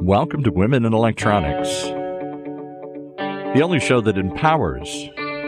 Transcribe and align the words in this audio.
Welcome 0.00 0.42
to 0.44 0.50
Women 0.50 0.86
in 0.86 0.94
Electronics, 0.94 1.68
the 3.54 3.60
only 3.62 3.78
show 3.78 4.00
that 4.00 4.16
empowers, 4.16 4.88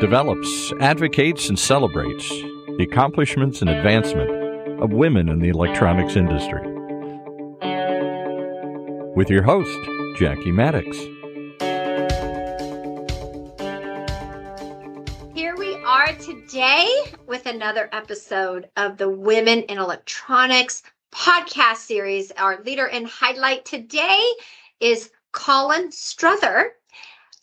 develops, 0.01 0.73
advocates, 0.81 1.49
and 1.49 1.59
celebrates 1.59 2.29
the 2.29 2.87
accomplishments 2.91 3.63
and 3.63 3.71
advancement 3.71 4.31
of 4.83 4.93
women 4.93 5.31
in 5.31 5.39
the 5.39 5.49
electronics 5.49 6.17
industry. 6.17 6.61
With 9.17 9.31
your 9.31 9.43
host, 9.43 9.79
Jackie 10.17 10.53
Mattox. 10.53 10.99
Here 15.35 15.57
we 15.57 15.75
are 15.85 16.13
today 16.17 16.87
with 17.27 17.47
another 17.47 17.89
episode 17.93 18.69
of 18.77 18.99
the 18.99 19.09
Women 19.09 19.63
in 19.63 19.79
Electronics 19.79 20.83
podcast 21.13 21.77
series. 21.77 22.31
Our 22.33 22.63
leader 22.63 22.87
in 22.87 23.05
highlight 23.05 23.65
today 23.65 24.25
is 24.81 25.11
Colin 25.33 25.93
Strother 25.93 26.73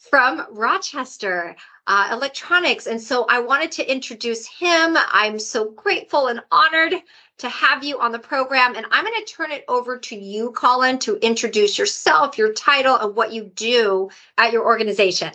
from 0.09 0.46
Rochester 0.52 1.55
uh, 1.88 2.09
Electronics. 2.12 2.88
And 2.88 3.02
so 3.02 3.26
I 3.30 3.40
wanted 3.40 3.72
to 3.73 3.92
introduce 3.92 4.48
him. 4.48 4.98
I'm 5.12 5.40
so 5.40 5.72
grateful 5.72 6.28
and 6.28 6.42
honored 6.52 6.95
to 7.40 7.50
have 7.50 7.84
you 7.84 8.00
on 8.00 8.12
the 8.12 8.20
program. 8.20 8.76
And 8.76 8.86
I'm 8.92 9.06
going 9.06 9.23
to 9.23 9.32
turn 9.32 9.52
it 9.52 9.64
over 9.68 9.98
to 9.98 10.16
you, 10.16 10.52
Colin, 10.52 11.00
to 11.00 11.18
introduce 11.18 11.78
yourself, 11.78 12.38
your 12.38 12.54
title, 12.54 12.95
and 12.95 13.16
what 13.16 13.31
you 13.31 13.44
do 13.44 14.09
at 14.38 14.52
your 14.52 14.66
organization. 14.66 15.31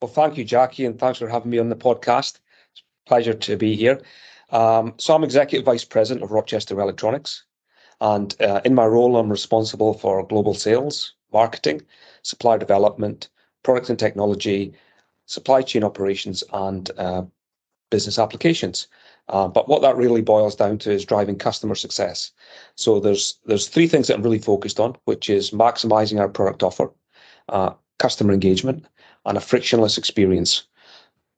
Well, 0.00 0.10
thank 0.10 0.36
you, 0.36 0.44
Jackie, 0.44 0.84
and 0.84 0.98
thanks 0.98 1.20
for 1.20 1.28
having 1.28 1.50
me 1.50 1.58
on 1.58 1.68
the 1.68 1.76
podcast. 1.76 2.40
It's 2.72 2.82
a 3.06 3.08
pleasure 3.08 3.34
to 3.34 3.56
be 3.56 3.76
here. 3.76 4.02
Um, 4.52 4.94
so, 4.98 5.14
I'm 5.14 5.24
Executive 5.24 5.64
Vice 5.64 5.84
President 5.84 6.22
of 6.22 6.30
Rochester 6.30 6.78
Electronics. 6.78 7.44
And 8.00 8.34
uh, 8.40 8.60
in 8.64 8.74
my 8.74 8.84
role, 8.84 9.16
I'm 9.16 9.30
responsible 9.30 9.94
for 9.94 10.26
global 10.26 10.54
sales, 10.54 11.14
marketing, 11.32 11.82
supply 12.22 12.58
development, 12.58 13.28
product 13.62 13.88
and 13.90 13.98
technology, 13.98 14.74
supply 15.26 15.62
chain 15.62 15.84
operations, 15.84 16.44
and 16.52 16.90
uh, 16.98 17.22
business 17.90 18.18
applications. 18.18 18.88
Uh, 19.28 19.46
but 19.46 19.68
what 19.68 19.82
that 19.82 19.96
really 19.96 20.20
boils 20.20 20.56
down 20.56 20.78
to 20.78 20.90
is 20.90 21.04
driving 21.04 21.36
customer 21.36 21.76
success. 21.76 22.32
So 22.74 22.98
there's 22.98 23.38
there's 23.46 23.68
three 23.68 23.86
things 23.86 24.08
that 24.08 24.16
I'm 24.16 24.22
really 24.22 24.38
focused 24.38 24.80
on, 24.80 24.96
which 25.04 25.30
is 25.30 25.52
maximizing 25.52 26.18
our 26.18 26.28
product 26.28 26.62
offer, 26.62 26.90
uh, 27.48 27.70
customer 27.98 28.32
engagement, 28.32 28.84
and 29.24 29.38
a 29.38 29.40
frictionless 29.40 29.96
experience. 29.96 30.64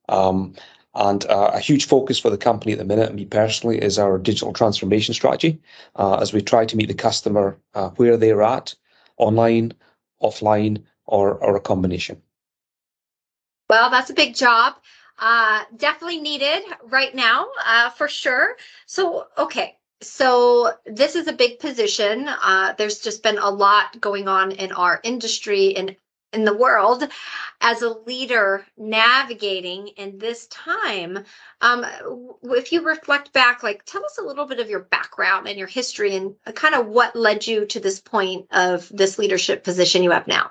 Um, 0.09 0.55
and 0.95 1.27
uh, 1.27 1.51
a 1.55 1.61
huge 1.61 1.87
focus 1.87 2.19
for 2.19 2.31
the 2.31 2.39
company 2.39 2.73
at 2.73 2.79
the 2.79 2.85
minute, 2.85 3.09
and 3.09 3.17
me 3.17 3.25
personally, 3.25 3.79
is 3.79 3.99
our 3.99 4.19
digital 4.19 4.53
transformation 4.53 5.15
strategy 5.15 5.61
uh, 5.97 6.19
as 6.19 6.33
we 6.33 6.41
try 6.41 6.65
to 6.65 6.77
meet 6.77 6.89
the 6.89 6.95
customer 6.95 7.59
uh, 7.75 7.91
where 7.91 8.17
they're 8.17 8.43
at, 8.43 8.75
online, 9.17 9.73
offline, 10.23 10.83
or, 11.07 11.35
or 11.35 11.57
a 11.57 11.61
combination. 11.61 12.21
Well, 13.69 13.91
that's 13.91 14.11
a 14.11 14.15
big 14.15 14.35
job. 14.35 14.75
Uh, 15.19 15.65
definitely 15.77 16.21
needed 16.21 16.63
right 16.85 17.15
now, 17.15 17.47
uh, 17.67 17.91
for 17.91 18.09
sure. 18.09 18.57
So, 18.87 19.27
okay. 19.39 19.77
So 20.03 20.73
this 20.85 21.17
is 21.17 21.29
a 21.29 21.33
big 21.33 21.61
position. 21.61 22.29
Uh, 22.29 22.75
there's 22.77 22.99
just 22.99 23.23
been 23.23 23.39
a 23.39 23.49
lot 23.49 24.01
going 24.01 24.29
on 24.29 24.53
in 24.53 24.73
our 24.73 25.01
industry 25.03 25.77
and 25.77 25.97
in 26.35 26.45
the 26.45 26.57
world 26.57 27.09
as 27.61 27.83
a 27.83 27.91
leader 27.91 28.65
navigating 28.77 29.89
in 29.97 30.19
this 30.19 30.47
time. 30.49 31.25
Um, 31.61 31.87
if 32.45 32.73
you 32.73 32.83
reflect 32.83 33.33
back 33.33 33.63
like 33.63 33.85
tell 33.85 34.05
us 34.05 34.19
a 34.19 34.23
little 34.23 34.47
bit 34.47 34.61
of 34.61 34.69
your 34.69 34.81
background 34.81 35.49
and 35.49 35.59
your 35.59 35.69
history 35.69 36.17
and 36.17 36.35
kind 36.55 36.75
of 36.75 36.87
what 36.87 37.17
led 37.17 37.47
you 37.47 37.67
to 37.67 37.81
this 37.81 38.01
point 38.01 38.47
of 38.51 38.89
this 38.93 39.19
leadership 39.19 39.65
position 39.65 40.03
you 40.03 40.11
have 40.11 40.27
now. 40.27 40.51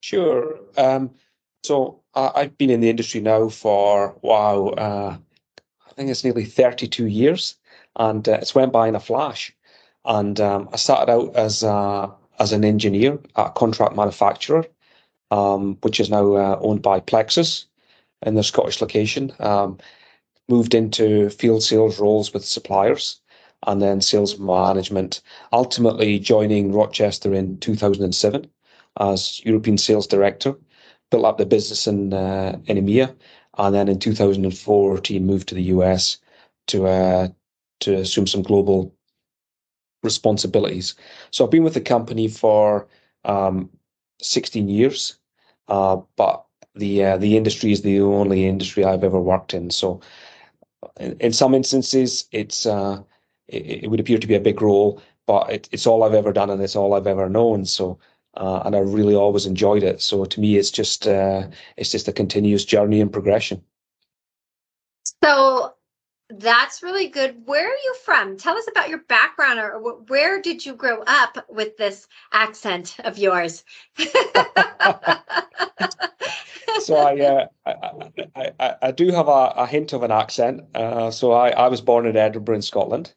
Sure. 0.00 0.60
Um, 0.76 1.10
so 1.64 2.02
I, 2.14 2.42
have 2.42 2.58
been 2.58 2.70
in 2.70 2.80
the 2.80 2.90
industry 2.90 3.20
now 3.20 3.48
for 3.48 4.16
wow 4.22 4.68
uh, 4.68 5.16
i 5.86 5.92
think 5.92 6.08
it's 6.08 6.24
nearly 6.24 6.44
32 6.44 7.06
years 7.06 7.56
and 7.96 8.28
uh, 8.28 8.38
it's 8.40 8.54
went 8.54 8.72
by 8.72 8.88
in 8.88 8.94
a 8.94 9.00
flash. 9.00 9.54
And 10.04 10.40
um, 10.40 10.68
i 10.72 10.76
started 10.76 11.12
out 11.12 11.36
as 11.36 11.62
a 11.62 12.14
as 12.38 12.52
an 12.52 12.64
engineer 12.64 13.18
at 13.36 13.46
a 13.48 13.50
contract 13.50 13.96
manufacturer, 13.96 14.64
um, 15.30 15.76
which 15.82 16.00
is 16.00 16.10
now 16.10 16.34
uh, 16.34 16.58
owned 16.60 16.82
by 16.82 17.00
Plexus 17.00 17.66
in 18.24 18.34
their 18.34 18.42
Scottish 18.42 18.80
location. 18.80 19.32
Um, 19.38 19.78
moved 20.48 20.74
into 20.74 21.28
field 21.30 21.62
sales 21.62 22.00
roles 22.00 22.32
with 22.32 22.44
suppliers 22.44 23.20
and 23.66 23.82
then 23.82 24.00
sales 24.00 24.38
management, 24.38 25.20
ultimately 25.52 26.18
joining 26.18 26.72
Rochester 26.72 27.34
in 27.34 27.58
2007 27.58 28.48
as 29.00 29.44
European 29.44 29.78
sales 29.78 30.06
director, 30.06 30.54
built 31.10 31.24
up 31.24 31.38
the 31.38 31.46
business 31.46 31.86
in, 31.86 32.12
uh, 32.12 32.58
in 32.66 32.78
EMEA, 32.78 33.14
and 33.58 33.74
then 33.74 33.88
in 33.88 33.98
2014 33.98 35.26
moved 35.26 35.48
to 35.48 35.54
the 35.54 35.62
US 35.64 36.18
to 36.68 36.86
uh, 36.86 37.28
to 37.80 37.94
assume 37.94 38.26
some 38.26 38.42
global 38.42 38.92
responsibilities. 40.12 40.94
So 41.30 41.44
I've 41.44 41.50
been 41.50 41.64
with 41.64 41.74
the 41.74 41.90
company 41.94 42.28
for 42.28 42.88
um, 43.24 43.70
16 44.20 44.68
years, 44.68 45.18
uh, 45.68 45.96
but 46.16 46.44
the 46.74 47.04
uh, 47.04 47.16
the 47.16 47.36
industry 47.36 47.72
is 47.72 47.82
the 47.82 48.00
only 48.00 48.46
industry 48.46 48.84
I've 48.84 49.04
ever 49.04 49.20
worked 49.20 49.54
in. 49.54 49.70
So 49.70 50.00
in, 51.00 51.12
in 51.20 51.32
some 51.32 51.54
instances, 51.54 52.28
it's 52.32 52.66
uh, 52.66 53.02
it, 53.48 53.84
it, 53.84 53.90
would 53.90 54.00
appear 54.00 54.18
to 54.18 54.26
be 54.26 54.36
a 54.36 54.48
big 54.48 54.62
role, 54.62 55.00
but 55.26 55.50
it, 55.50 55.68
it's 55.72 55.86
all 55.86 56.02
I've 56.02 56.20
ever 56.22 56.32
done 56.32 56.50
and 56.50 56.62
it's 56.62 56.76
all 56.76 56.94
I've 56.94 57.12
ever 57.14 57.28
known. 57.28 57.64
So 57.64 57.98
uh, 58.34 58.62
and 58.64 58.76
I 58.76 58.80
really 58.80 59.14
always 59.14 59.46
enjoyed 59.46 59.82
it. 59.82 60.00
So 60.00 60.24
to 60.24 60.40
me, 60.40 60.56
it's 60.56 60.70
just 60.70 61.06
uh, 61.06 61.48
it's 61.76 61.90
just 61.90 62.08
a 62.08 62.12
continuous 62.12 62.64
journey 62.64 63.00
and 63.00 63.12
progression. 63.12 63.62
That's 66.38 66.84
really 66.84 67.08
good. 67.08 67.42
Where 67.46 67.66
are 67.66 67.82
you 67.84 67.94
from? 68.04 68.36
Tell 68.36 68.56
us 68.56 68.68
about 68.70 68.88
your 68.88 69.00
background 69.08 69.58
or 69.58 69.80
where 70.06 70.40
did 70.40 70.64
you 70.64 70.72
grow 70.72 71.02
up 71.06 71.44
with 71.48 71.76
this 71.76 72.06
accent 72.32 72.96
of 73.00 73.18
yours? 73.18 73.64
so 76.78 76.96
I, 76.96 77.18
uh, 77.20 77.46
I, 77.66 78.52
I, 78.60 78.74
I, 78.82 78.90
do 78.92 79.10
have 79.10 79.26
a, 79.26 79.52
a 79.56 79.66
hint 79.66 79.92
of 79.92 80.04
an 80.04 80.12
accent. 80.12 80.62
Uh, 80.76 81.10
so 81.10 81.32
I, 81.32 81.50
I 81.50 81.66
was 81.66 81.80
born 81.80 82.06
in 82.06 82.16
Edinburgh 82.16 82.54
in 82.54 82.62
Scotland 82.62 83.12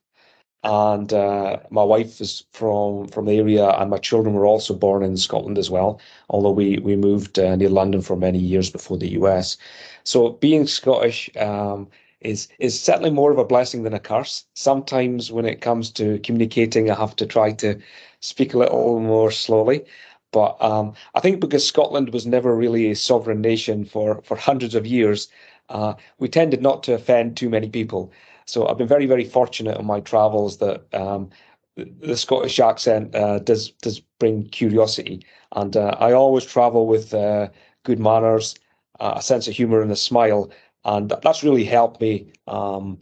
and 0.64 1.12
uh, 1.14 1.58
my 1.70 1.84
wife 1.84 2.22
is 2.22 2.44
from 2.54 3.08
from 3.08 3.26
the 3.26 3.38
area 3.38 3.70
and 3.70 3.90
my 3.90 3.98
children 3.98 4.36
were 4.36 4.46
also 4.46 4.76
born 4.76 5.02
in 5.04 5.18
Scotland 5.18 5.58
as 5.58 5.72
well 5.72 6.00
although 6.30 6.52
we 6.52 6.78
we 6.80 6.96
moved 6.96 7.40
uh, 7.40 7.56
near 7.56 7.70
London 7.70 8.02
for 8.02 8.16
many 8.16 8.38
years 8.38 8.70
before 8.70 8.98
the 8.98 9.10
US 9.14 9.58
so 10.04 10.30
being 10.30 10.68
Scottish 10.68 11.32
um, 11.38 11.88
is 12.22 12.48
is 12.60 12.80
certainly 12.80 13.12
more 13.12 13.32
of 13.32 13.38
a 13.38 13.46
blessing 13.46 13.84
than 13.84 13.94
a 13.94 14.00
curse. 14.00 14.46
Sometimes 14.54 15.32
when 15.32 15.46
it 15.46 15.62
comes 15.62 15.92
to 15.92 16.20
communicating, 16.20 16.90
I 16.90 16.96
have 16.96 17.16
to 17.18 17.26
try 17.26 17.52
to 17.54 17.80
speak 18.20 18.54
a 18.54 18.58
little 18.60 19.00
more 19.00 19.32
slowly. 19.32 19.86
But 20.32 20.56
um, 20.62 20.94
I 21.14 21.20
think 21.20 21.40
because 21.42 21.68
Scotland 21.68 22.14
was 22.14 22.26
never 22.26 22.56
really 22.56 22.92
a 22.92 22.96
sovereign 22.96 23.42
nation 23.42 23.84
for, 23.86 24.22
for 24.24 24.38
hundreds 24.38 24.76
of 24.76 24.88
years, 24.88 25.28
uh, 25.70 25.96
we 26.20 26.30
tended 26.30 26.62
not 26.62 26.84
to 26.84 26.94
offend 26.94 27.36
too 27.36 27.50
many 27.50 27.68
people. 27.70 28.12
So 28.46 28.68
I've 28.68 28.78
been 28.78 28.88
very, 28.88 29.06
very 29.06 29.26
fortunate 29.26 29.78
on 29.78 29.86
my 29.86 30.00
travels 30.00 30.58
that 30.58 30.86
um, 30.94 31.30
the 31.76 32.18
Scottish 32.18 32.60
accent 32.60 33.16
uh, 33.16 33.40
does 33.40 33.72
does 33.82 34.02
bring 34.20 34.48
curiosity, 34.50 35.26
and 35.54 35.76
uh, 35.78 35.96
I 36.00 36.12
always 36.12 36.46
travel 36.46 36.86
with 36.86 37.14
uh, 37.14 37.50
good 37.84 38.00
manners, 38.00 38.56
uh, 39.00 39.14
a 39.16 39.22
sense 39.22 39.48
of 39.48 39.56
humour, 39.56 39.82
and 39.82 39.92
a 39.92 39.96
smile 39.96 40.52
and 40.84 41.14
that's 41.24 41.44
really 41.44 41.64
helped 41.64 42.02
me 42.02 42.34
um, 42.48 43.00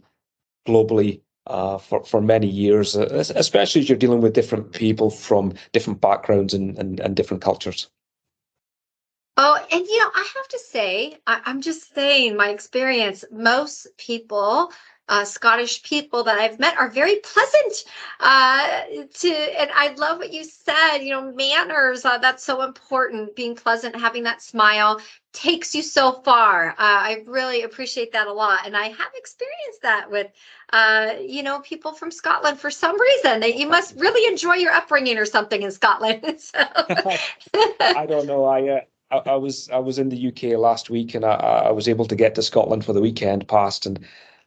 globally 0.66 1.20
uh, 1.46 1.78
for 1.78 2.04
for 2.04 2.20
many 2.20 2.46
years, 2.46 2.96
uh, 2.96 3.24
especially 3.34 3.80
as 3.80 3.88
you're 3.88 3.98
dealing 3.98 4.20
with 4.20 4.34
different 4.34 4.72
people 4.72 5.10
from 5.10 5.54
different 5.72 6.00
backgrounds 6.00 6.54
and, 6.54 6.78
and, 6.78 7.00
and 7.00 7.16
different 7.16 7.42
cultures. 7.42 7.88
Oh, 9.36 9.58
and 9.72 9.86
you 9.86 9.98
know, 9.98 10.10
I 10.14 10.28
have 10.36 10.48
to 10.48 10.58
say, 10.58 11.16
I, 11.26 11.40
am 11.46 11.62
just 11.62 11.94
saying 11.94 12.36
my 12.36 12.50
experience. 12.50 13.24
Most 13.30 13.86
people 13.96 14.70
uh, 15.10 15.24
Scottish 15.24 15.82
people 15.82 16.22
that 16.24 16.38
I've 16.38 16.60
met 16.60 16.78
are 16.78 16.88
very 16.88 17.16
pleasant. 17.16 17.84
Uh, 18.20 18.82
to 19.12 19.28
and 19.28 19.70
I 19.74 19.92
love 19.94 20.18
what 20.18 20.32
you 20.32 20.44
said. 20.44 20.98
You 20.98 21.10
know, 21.10 21.32
manners. 21.32 22.04
Uh, 22.04 22.18
that's 22.18 22.44
so 22.44 22.62
important. 22.62 23.34
Being 23.34 23.56
pleasant, 23.56 23.96
having 23.96 24.22
that 24.22 24.40
smile 24.40 25.00
takes 25.32 25.74
you 25.74 25.82
so 25.82 26.12
far. 26.24 26.70
Uh, 26.70 26.74
I 26.78 27.24
really 27.26 27.62
appreciate 27.62 28.12
that 28.12 28.28
a 28.28 28.32
lot, 28.32 28.60
and 28.66 28.76
I 28.76 28.84
have 28.84 29.12
experienced 29.16 29.82
that 29.82 30.10
with, 30.10 30.28
uh, 30.72 31.14
you 31.20 31.42
know, 31.42 31.60
people 31.60 31.92
from 31.92 32.10
Scotland 32.10 32.58
for 32.58 32.70
some 32.70 33.00
reason. 33.00 33.40
They, 33.40 33.56
you 33.56 33.68
must 33.68 33.96
really 33.96 34.30
enjoy 34.30 34.54
your 34.54 34.72
upbringing 34.72 35.18
or 35.18 35.26
something 35.26 35.62
in 35.62 35.72
Scotland. 35.72 36.24
so. 36.40 36.58
I 37.80 38.06
don't 38.08 38.26
know. 38.26 38.44
I. 38.44 38.68
Uh... 38.68 38.80
I, 39.12 39.30
I 39.30 39.34
was 39.34 39.68
I 39.70 39.78
was 39.78 39.98
in 39.98 40.08
the 40.08 40.28
UK 40.28 40.56
last 40.56 40.88
week 40.88 41.16
and 41.16 41.24
I, 41.24 41.32
I 41.32 41.70
was 41.72 41.88
able 41.88 42.04
to 42.04 42.14
get 42.14 42.36
to 42.36 42.42
Scotland 42.42 42.84
for 42.84 42.92
the 42.92 43.00
weekend 43.00 43.48
past 43.48 43.84
and 43.84 43.98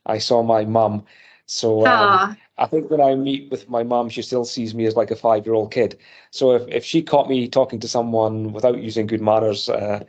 I 0.06 0.20
saw 0.20 0.44
my 0.44 0.66
mum 0.66 1.06
So 1.48 1.86
um, 1.88 2.24
I 2.58 2.68
think 2.68 2.92
when 2.92 3.02
I 3.02 3.16
meet 3.16 3.52
with 3.52 3.70
my 3.70 3.84
mom, 3.84 4.10
she 4.10 4.24
still 4.24 4.46
sees 4.46 4.76
me 4.76 4.86
as 4.88 4.96
like 4.98 5.12
a 5.12 5.18
five 5.18 5.46
year 5.46 5.56
old 5.56 5.72
kid. 5.74 6.00
So 6.32 6.54
if, 6.54 6.68
if 6.70 6.86
she 6.86 7.04
caught 7.04 7.30
me 7.30 7.48
talking 7.50 7.80
to 7.82 7.90
someone 7.90 8.54
without 8.54 8.80
using 8.80 9.08
good 9.08 9.22
manners, 9.22 9.70
uh, 9.70 10.06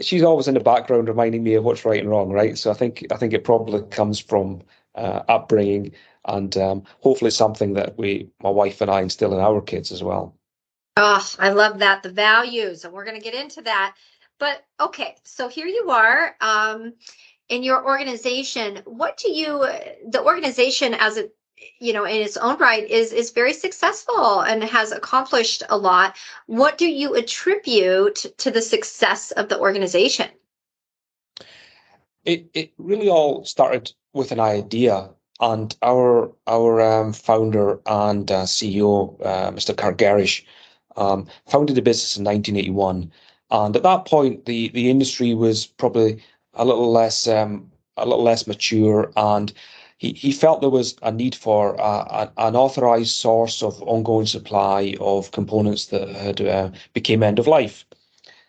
she's 0.00 0.22
always 0.24 0.48
in 0.48 0.54
the 0.54 0.60
background 0.60 1.08
reminding 1.08 1.44
me 1.44 1.54
of 1.54 1.64
what's 1.64 1.84
right 1.86 2.00
and 2.00 2.10
wrong, 2.10 2.30
right? 2.32 2.58
So 2.58 2.70
I 2.72 2.74
think 2.74 3.06
I 3.12 3.18
think 3.18 3.34
it 3.34 3.44
probably 3.44 3.82
comes 3.90 4.20
from 4.20 4.62
uh, 4.96 5.22
upbringing 5.28 5.92
and 6.26 6.56
um, 6.58 6.84
hopefully 7.02 7.32
something 7.32 7.74
that 7.74 7.98
we, 7.98 8.30
my 8.42 8.50
wife 8.50 8.80
and 8.82 8.90
I, 8.90 9.02
instill 9.02 9.34
in 9.34 9.40
our 9.40 9.62
kids 9.62 9.92
as 9.92 10.02
well. 10.02 10.36
Oh, 10.96 11.26
I 11.40 11.50
love 11.50 11.80
that 11.80 12.04
the 12.04 12.10
values, 12.10 12.84
and 12.84 12.94
we're 12.94 13.04
going 13.06 13.20
to 13.20 13.24
get 13.24 13.34
into 13.34 13.62
that. 13.62 13.96
But 14.38 14.64
okay, 14.80 15.16
so 15.24 15.48
here 15.48 15.66
you 15.66 15.90
are 15.90 16.36
um, 16.40 16.94
in 17.48 17.62
your 17.62 17.84
organization. 17.84 18.82
What 18.84 19.16
do 19.16 19.30
you, 19.30 19.66
the 20.08 20.22
organization 20.22 20.94
as 20.94 21.16
it, 21.16 21.34
you 21.80 21.92
know, 21.92 22.04
in 22.04 22.20
its 22.20 22.36
own 22.36 22.58
right, 22.58 22.88
is 22.88 23.12
is 23.12 23.30
very 23.30 23.52
successful 23.52 24.40
and 24.40 24.62
has 24.62 24.92
accomplished 24.92 25.62
a 25.70 25.76
lot. 25.76 26.16
What 26.46 26.76
do 26.76 26.86
you 26.86 27.14
attribute 27.14 28.26
to 28.38 28.50
the 28.50 28.62
success 28.62 29.30
of 29.32 29.48
the 29.48 29.58
organization? 29.58 30.28
It 32.24 32.46
it 32.52 32.72
really 32.78 33.08
all 33.08 33.44
started 33.44 33.92
with 34.12 34.32
an 34.32 34.40
idea 34.40 35.10
and 35.40 35.76
our 35.82 36.32
our 36.46 36.80
um, 36.80 37.12
founder 37.12 37.80
and 37.86 38.30
uh, 38.30 38.44
CEO, 38.44 39.16
uh, 39.24 39.50
Mr. 39.50 39.76
Kurt 39.76 39.98
Gerrish, 39.98 40.44
um, 40.96 41.26
founded 41.46 41.76
the 41.76 41.82
business 41.82 42.16
in 42.16 42.24
1981, 42.24 43.10
and 43.50 43.76
at 43.76 43.82
that 43.82 44.04
point, 44.06 44.46
the 44.46 44.68
the 44.68 44.90
industry 44.90 45.34
was 45.34 45.66
probably 45.66 46.22
a 46.56 46.64
little 46.64 46.90
less 46.90 47.26
um, 47.26 47.70
a 47.96 48.04
little 48.04 48.24
less 48.24 48.46
mature, 48.46 49.12
and 49.16 49.52
he, 49.98 50.12
he 50.12 50.32
felt 50.32 50.60
there 50.60 50.68
was 50.68 50.96
a 51.02 51.10
need 51.10 51.34
for 51.34 51.76
an 51.80 52.56
authorized 52.56 53.14
source 53.14 53.62
of 53.62 53.82
ongoing 53.82 54.26
supply 54.26 54.94
of 55.00 55.30
components 55.30 55.86
that 55.86 56.08
had 56.08 56.40
uh, 56.40 56.70
became 56.92 57.22
end 57.22 57.38
of 57.38 57.46
life. 57.46 57.86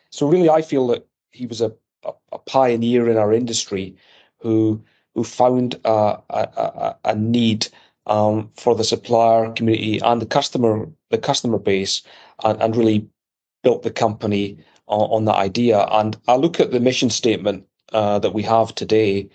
So 0.10 0.28
really, 0.28 0.50
I 0.50 0.62
feel 0.62 0.88
that 0.88 1.08
he 1.32 1.46
was 1.46 1.62
a, 1.62 1.72
a, 2.04 2.12
a 2.34 2.40
pioneer 2.40 3.10
in 3.10 3.18
our 3.18 3.34
industry 3.34 3.96
who 4.40 4.82
who 5.16 5.24
found 5.24 5.80
a, 5.86 6.18
a, 6.30 6.96
a 7.06 7.16
need 7.16 7.68
um, 8.06 8.50
for 8.56 8.76
the 8.76 8.84
supplier 8.84 9.52
community 9.54 10.00
and 10.00 10.22
the 10.22 10.26
customer 10.26 10.88
the 11.10 11.18
customer 11.18 11.58
base 11.58 12.04
and, 12.44 12.62
and 12.62 12.76
really 12.76 13.08
built 13.64 13.84
the 13.84 13.92
company 13.92 14.58
on, 14.88 15.10
on 15.10 15.26
that 15.26 15.36
idea. 15.36 15.88
And 15.92 16.18
I 16.28 16.36
look 16.36 16.60
at 16.60 16.72
the 16.72 16.80
mission 16.80 17.10
statement 17.10 17.66
uh, 17.94 18.20
that 18.20 18.34
we 18.34 18.44
have 18.44 18.76
today, 18.76 19.30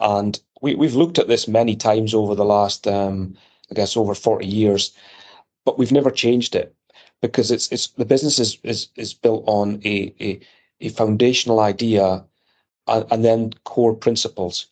and 0.00 0.40
we, 0.60 0.74
we've 0.74 0.94
looked 0.94 1.18
at 1.18 1.28
this 1.28 1.48
many 1.48 1.76
times 1.76 2.14
over 2.14 2.34
the 2.34 2.44
last, 2.44 2.86
um, 2.86 3.36
I 3.70 3.74
guess, 3.74 3.96
over 3.96 4.14
40 4.14 4.46
years, 4.46 4.92
but 5.64 5.78
we've 5.78 5.92
never 5.92 6.10
changed 6.10 6.54
it 6.54 6.74
because 7.20 7.50
it's 7.50 7.70
it's 7.72 7.88
the 7.88 8.04
business 8.04 8.38
is 8.38 8.58
is, 8.62 8.88
is 8.96 9.14
built 9.14 9.44
on 9.46 9.80
a, 9.84 10.14
a, 10.20 10.40
a 10.80 10.88
foundational 10.90 11.60
idea 11.60 12.24
and, 12.86 13.06
and 13.10 13.24
then 13.24 13.52
core 13.64 13.94
principles. 13.94 14.66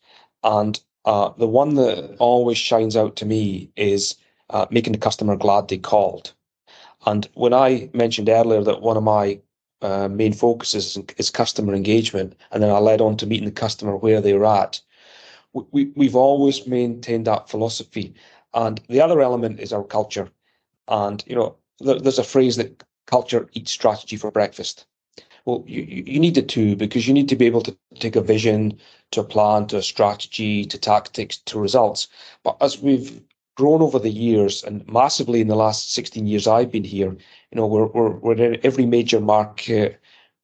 And 0.44 0.80
uh, 1.04 1.30
the 1.38 1.48
one 1.48 1.74
that 1.74 2.16
always 2.18 2.58
shines 2.58 2.96
out 2.96 3.16
to 3.16 3.26
me 3.26 3.70
is 3.76 4.16
uh, 4.50 4.66
making 4.70 4.92
the 4.92 4.98
customer 4.98 5.36
glad 5.36 5.68
they 5.68 5.78
called. 5.78 6.32
And 7.06 7.28
when 7.34 7.52
I 7.52 7.90
mentioned 7.92 8.28
earlier 8.28 8.62
that 8.62 8.82
one 8.82 8.96
of 8.96 9.02
my 9.02 9.40
uh, 9.82 10.08
main 10.08 10.32
focuses 10.32 10.96
is, 10.96 11.04
is 11.18 11.30
customer 11.30 11.74
engagement, 11.74 12.36
and 12.50 12.62
then 12.62 12.70
I 12.70 12.78
led 12.78 13.00
on 13.00 13.16
to 13.18 13.26
meeting 13.26 13.46
the 13.46 13.52
customer 13.52 13.96
where 13.96 14.20
they 14.20 14.32
were 14.32 14.46
at, 14.46 14.80
we, 15.52 15.92
we've 15.94 16.16
always 16.16 16.66
maintained 16.66 17.26
that 17.26 17.48
philosophy. 17.48 18.14
And 18.54 18.80
the 18.88 19.00
other 19.00 19.20
element 19.20 19.60
is 19.60 19.72
our 19.72 19.84
culture. 19.84 20.30
And, 20.88 21.22
you 21.26 21.34
know, 21.34 21.56
there, 21.80 21.98
there's 21.98 22.18
a 22.18 22.24
phrase 22.24 22.56
that 22.56 22.82
culture 23.06 23.48
eats 23.52 23.72
strategy 23.72 24.16
for 24.16 24.30
breakfast. 24.30 24.86
Well, 25.44 25.64
you, 25.66 25.82
you 25.82 26.20
need 26.20 26.36
the 26.36 26.42
two 26.42 26.76
because 26.76 27.06
you 27.06 27.14
need 27.14 27.28
to 27.28 27.36
be 27.36 27.46
able 27.46 27.62
to 27.62 27.76
take 27.98 28.16
a 28.16 28.20
vision, 28.20 28.78
to 29.10 29.20
a 29.20 29.24
plan, 29.24 29.66
to 29.68 29.78
a 29.78 29.82
strategy, 29.82 30.64
to 30.64 30.78
tactics, 30.78 31.38
to 31.38 31.58
results. 31.58 32.08
But 32.44 32.56
as 32.60 32.78
we've 32.78 33.20
grown 33.56 33.82
over 33.82 33.98
the 33.98 34.10
years 34.10 34.64
and 34.64 34.86
massively 34.88 35.40
in 35.40 35.48
the 35.48 35.56
last 35.56 35.92
16 35.92 36.26
years 36.26 36.46
I've 36.46 36.72
been 36.72 36.84
here. 36.84 37.16
You 37.52 37.60
know, 37.60 37.66
we're 37.66 37.86
we're, 37.86 38.10
we're 38.10 38.34
in 38.34 38.60
every 38.62 38.86
major 38.86 39.20
market 39.20 40.00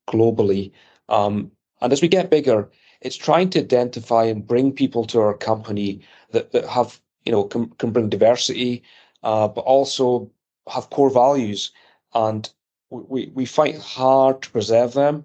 globally. 0.06 0.72
Um, 1.08 1.50
and 1.80 1.92
as 1.92 2.02
we 2.02 2.08
get 2.08 2.30
bigger, 2.30 2.70
it's 3.00 3.16
trying 3.16 3.50
to 3.50 3.60
identify 3.60 4.24
and 4.24 4.46
bring 4.46 4.72
people 4.72 5.04
to 5.06 5.20
our 5.20 5.34
company 5.34 6.02
that, 6.32 6.52
that 6.52 6.66
have, 6.66 7.00
you 7.24 7.32
know, 7.32 7.44
can, 7.44 7.70
can 7.78 7.92
bring 7.92 8.08
diversity, 8.08 8.82
uh, 9.22 9.48
but 9.48 9.62
also 9.62 10.30
have 10.68 10.90
core 10.90 11.10
values. 11.10 11.72
And 12.14 12.50
we, 12.90 13.30
we 13.34 13.46
fight 13.46 13.78
hard 13.78 14.42
to 14.42 14.50
preserve 14.50 14.92
them. 14.92 15.24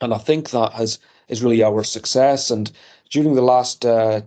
And 0.00 0.12
I 0.12 0.18
think 0.18 0.50
that 0.50 0.72
has 0.72 0.98
is 1.28 1.42
really 1.42 1.64
our 1.64 1.82
success. 1.82 2.50
And 2.50 2.70
during 3.10 3.34
the 3.34 3.42
last 3.42 3.84
uh, 3.84 4.20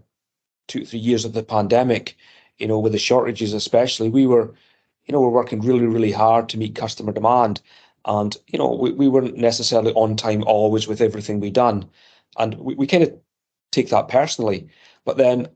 two, 0.68 0.86
three 0.86 1.00
years 1.00 1.24
of 1.24 1.34
the 1.34 1.44
pandemic, 1.44 2.18
you 2.58 2.68
know, 2.68 2.80
with 2.80 2.92
the 2.92 3.00
shortages 3.00 3.54
especially, 3.54 4.10
we 4.10 4.28
were, 4.28 4.54
you 5.10 5.14
know, 5.14 5.22
we're 5.22 5.30
working 5.30 5.60
really, 5.62 5.88
really 5.88 6.12
hard 6.12 6.48
to 6.50 6.58
meet 6.58 6.76
customer 6.76 7.12
demand. 7.12 7.62
And, 8.06 8.38
you 8.46 8.60
know, 8.60 8.76
we, 8.76 8.92
we 8.92 9.08
weren't 9.08 9.38
necessarily 9.38 9.92
on 9.94 10.16
time 10.16 10.44
always 10.44 10.88
with 10.88 11.02
everything 11.02 11.40
we 11.40 11.50
done. 11.50 11.90
And 12.38 12.54
we, 12.60 12.76
we 12.76 12.86
kind 12.86 13.02
of 13.02 13.14
take 13.72 13.90
that 13.90 14.08
personally. 14.08 14.70
But 15.06 15.18
then 15.18 15.48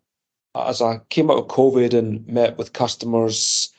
as 0.56 0.82
I 0.82 1.02
came 1.10 1.30
out 1.30 1.38
of 1.38 1.48
COVID 1.48 1.94
and 1.94 2.28
met 2.28 2.58
with 2.58 2.74
customers 2.74 3.72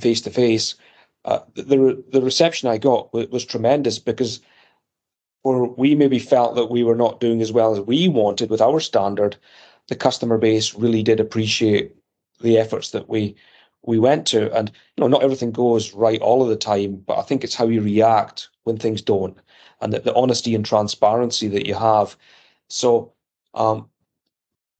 face 0.00 0.22
to 0.22 0.30
face, 0.30 0.74
the 1.24 2.02
the 2.10 2.22
reception 2.22 2.70
I 2.70 2.78
got 2.78 3.12
was, 3.12 3.28
was 3.28 3.44
tremendous 3.44 3.98
because 3.98 4.40
where 5.42 5.64
we 5.64 5.94
maybe 5.94 6.18
felt 6.18 6.54
that 6.54 6.70
we 6.70 6.82
were 6.82 6.96
not 6.96 7.20
doing 7.20 7.42
as 7.42 7.52
well 7.52 7.74
as 7.74 7.80
we 7.80 8.08
wanted 8.08 8.48
with 8.48 8.62
our 8.62 8.80
standard, 8.80 9.36
the 9.88 9.96
customer 9.96 10.38
base 10.38 10.74
really 10.74 11.02
did 11.02 11.20
appreciate 11.20 11.94
the 12.40 12.56
efforts 12.56 12.90
that 12.92 13.10
we 13.10 13.36
we 13.86 13.98
went 13.98 14.26
to. 14.28 14.52
And 14.52 14.70
you 14.96 15.02
know, 15.02 15.08
not 15.08 15.22
everything 15.22 15.52
goes 15.52 15.92
right 15.92 16.20
all 16.20 16.42
of 16.42 16.48
the 16.48 16.56
time, 16.56 16.96
but 16.96 17.18
I 17.18 17.22
think 17.22 17.44
it's 17.44 17.54
how 17.54 17.66
you 17.66 17.80
react 17.80 18.48
when 18.64 18.78
things 18.78 19.02
don't, 19.02 19.36
and 19.80 19.92
the, 19.92 20.00
the 20.00 20.14
honesty 20.14 20.54
and 20.54 20.64
transparency 20.64 21.48
that 21.48 21.66
you 21.66 21.74
have. 21.74 22.16
So, 22.68 23.12
um, 23.54 23.88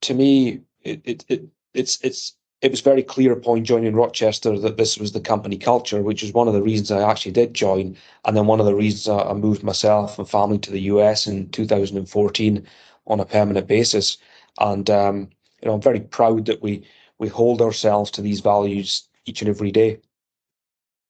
to 0.02 0.14
me, 0.14 0.60
it, 0.82 1.00
it, 1.04 1.24
it 1.28 1.44
it's 1.74 1.98
it's 2.02 2.34
it 2.62 2.70
was 2.70 2.80
very 2.80 3.02
clear 3.02 3.30
upon 3.32 3.62
joining 3.62 3.94
Rochester 3.94 4.58
that 4.58 4.78
this 4.78 4.96
was 4.96 5.12
the 5.12 5.20
company 5.20 5.58
culture, 5.58 6.00
which 6.00 6.22
is 6.22 6.32
one 6.32 6.48
of 6.48 6.54
the 6.54 6.62
reasons 6.62 6.90
I 6.90 7.08
actually 7.08 7.32
did 7.32 7.52
join, 7.52 7.96
and 8.24 8.36
then 8.36 8.46
one 8.46 8.60
of 8.60 8.66
the 8.66 8.74
reasons 8.74 9.06
I 9.06 9.34
moved 9.34 9.62
myself 9.62 10.18
and 10.18 10.28
family 10.28 10.58
to 10.60 10.70
the 10.70 10.80
US 10.80 11.26
in 11.26 11.50
2014 11.50 12.66
on 13.06 13.20
a 13.20 13.24
permanent 13.26 13.66
basis. 13.66 14.16
And 14.60 14.88
um, 14.88 15.28
you 15.60 15.68
know, 15.68 15.74
I'm 15.74 15.82
very 15.82 16.00
proud 16.00 16.46
that 16.46 16.62
we 16.62 16.86
we 17.18 17.28
hold 17.28 17.62
ourselves 17.62 18.10
to 18.12 18.22
these 18.22 18.40
values 18.40 19.08
each 19.24 19.42
and 19.42 19.48
every 19.48 19.70
day. 19.70 20.00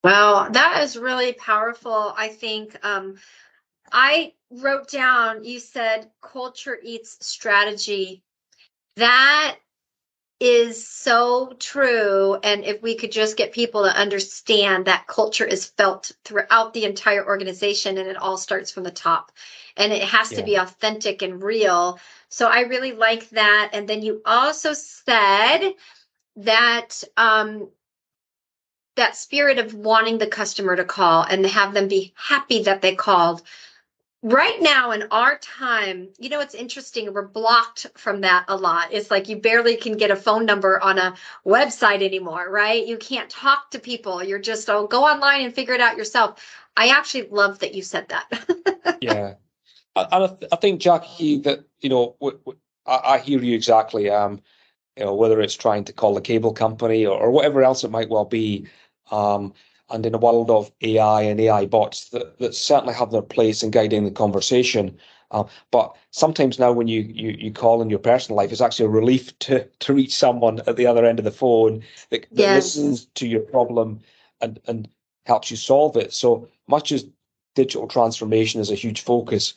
Wow, 0.03 0.49
that 0.51 0.83
is 0.83 0.99
really 0.99 1.33
powerful. 1.33 2.15
I 2.17 2.29
think 2.29 2.77
um, 2.85 3.17
I 3.91 4.35
wrote 4.51 4.89
down, 4.91 5.45
you 5.45 5.59
said 5.61 6.11
culture 6.21 6.79
eats 6.83 7.27
strategy. 7.27 8.23
That 8.97 9.57
is 10.41 10.87
so 10.87 11.55
true. 11.59 12.35
And 12.43 12.64
if 12.64 12.83
we 12.83 12.97
could 12.97 13.12
just 13.12 13.37
get 13.37 13.53
people 13.53 13.85
to 13.85 13.97
understand 13.97 14.87
that 14.87 15.07
culture 15.07 15.45
is 15.45 15.67
felt 15.67 16.12
throughout 16.25 16.75
the 16.75 16.85
entire 16.85 17.25
organization 17.25 17.99
and 17.99 18.09
it 18.09 18.17
all 18.17 18.37
starts 18.37 18.71
from 18.71 18.83
the 18.85 18.91
top 18.91 19.33
and 19.76 19.93
it 19.93 20.03
has 20.03 20.33
yeah. 20.33 20.38
to 20.38 20.45
be 20.45 20.57
authentic 20.57 21.23
and 21.23 21.43
real. 21.43 21.99
So 22.29 22.49
I 22.49 22.61
really 22.61 22.93
like 22.93 23.29
that. 23.31 23.71
And 23.73 23.88
then 23.88 24.03
you 24.03 24.23
also 24.25 24.73
said 24.73 25.75
that 26.37 27.05
um, 27.17 27.69
that 28.97 29.17
spirit 29.17 29.59
of 29.59 29.75
wanting 29.75 30.19
the 30.19 30.26
customer 30.26 30.76
to 30.76 30.85
call 30.85 31.23
and 31.23 31.47
have 31.47 31.75
them 31.75 31.88
be 31.88 32.12
happy 32.17 32.64
that 32.64 32.83
they 32.83 32.95
called. 32.95 33.43
Right 34.25 34.57
now 34.62 34.93
in 34.93 35.04
our 35.11 35.37
time, 35.37 36.09
you 36.19 36.31
know, 36.31 36.40
it's 36.40 36.54
interesting. 36.54 37.12
We're 37.12 37.28
blocked 37.28 37.88
from 37.95 38.23
that 38.23 38.47
a 38.49 38.57
lot. 38.57 38.88
It's 38.90 39.11
like 39.11 39.28
you 39.28 39.37
barely 39.37 39.76
can 39.76 39.99
get 39.99 40.11
a 40.11 40.16
phone 40.16 40.47
number 40.47 40.83
on 40.83 40.97
a 40.97 41.14
website 41.47 42.02
anymore, 42.02 42.49
right? 42.49 42.87
You 42.87 42.97
can't 42.97 43.28
talk 43.28 43.71
to 43.73 43.78
people. 43.78 44.25
You're 44.25 44.38
just, 44.38 44.71
oh, 44.71 44.87
go 44.87 45.04
online 45.04 45.43
and 45.45 45.54
figure 45.54 45.75
it 45.75 45.83
out 45.83 45.99
yourself. 45.99 46.43
I 46.75 46.88
actually 46.88 47.28
love 47.28 47.59
that 47.59 47.75
you 47.75 47.83
said 47.83 48.09
that. 48.09 48.97
yeah. 49.02 49.35
I, 49.95 50.35
I 50.50 50.57
think, 50.57 50.81
Jackie, 50.81 51.40
that, 51.40 51.66
you 51.83 51.90
know, 51.90 52.16
I, 52.87 53.00
I 53.04 53.19
hear 53.19 53.43
you 53.43 53.54
exactly. 53.54 54.09
Um, 54.09 54.40
you 54.97 55.04
know, 55.04 55.14
whether 55.14 55.38
it's 55.43 55.54
trying 55.54 55.85
to 55.85 55.93
call 55.93 56.14
the 56.14 56.23
cable 56.23 56.54
company 56.54 57.04
or, 57.04 57.19
or 57.19 57.31
whatever 57.31 57.62
else 57.62 57.85
it 57.85 57.90
might 57.90 58.09
well 58.09 58.25
be. 58.25 58.69
Um, 59.11 59.52
and 59.91 60.07
in 60.07 60.14
a 60.14 60.19
world 60.19 60.50
of 60.50 60.71
AI 60.83 61.23
and 61.23 61.41
AI 61.41 61.67
bots 61.67 62.11
that, 62.11 62.38
that 62.38 62.55
certainly 62.55 62.95
have 62.95 63.11
their 63.11 63.23
place 63.23 63.62
in 63.62 63.71
guiding 63.71 64.05
the 64.05 64.11
conversation, 64.11 64.99
Uh, 65.31 65.45
but 65.71 65.97
sometimes 66.11 66.59
now, 66.59 66.73
when 66.73 66.87
you, 66.88 67.00
you 67.00 67.31
you 67.38 67.53
call 67.53 67.83
in 67.83 67.91
your 67.91 67.99
personal 67.99 68.37
life, 68.37 68.53
it's 68.53 68.61
actually 68.61 68.87
a 68.87 68.88
relief 69.00 69.37
to 69.47 69.64
to 69.81 69.95
reach 69.95 70.14
someone 70.14 70.61
at 70.67 70.76
the 70.76 70.87
other 70.87 71.05
end 71.05 71.19
of 71.19 71.25
the 71.25 71.31
phone 71.31 71.83
that, 72.11 72.26
that 72.33 72.43
yes. 72.43 72.55
listens 72.55 73.07
to 73.14 73.26
your 73.26 73.41
problem 73.41 74.00
and 74.41 74.61
and 74.67 74.88
helps 75.26 75.50
you 75.50 75.57
solve 75.57 75.97
it. 75.97 76.12
So 76.12 76.49
much 76.69 76.93
as 76.93 77.07
digital 77.55 77.88
transformation 77.88 78.61
is 78.61 78.71
a 78.71 78.75
huge 78.75 79.00
focus, 79.03 79.55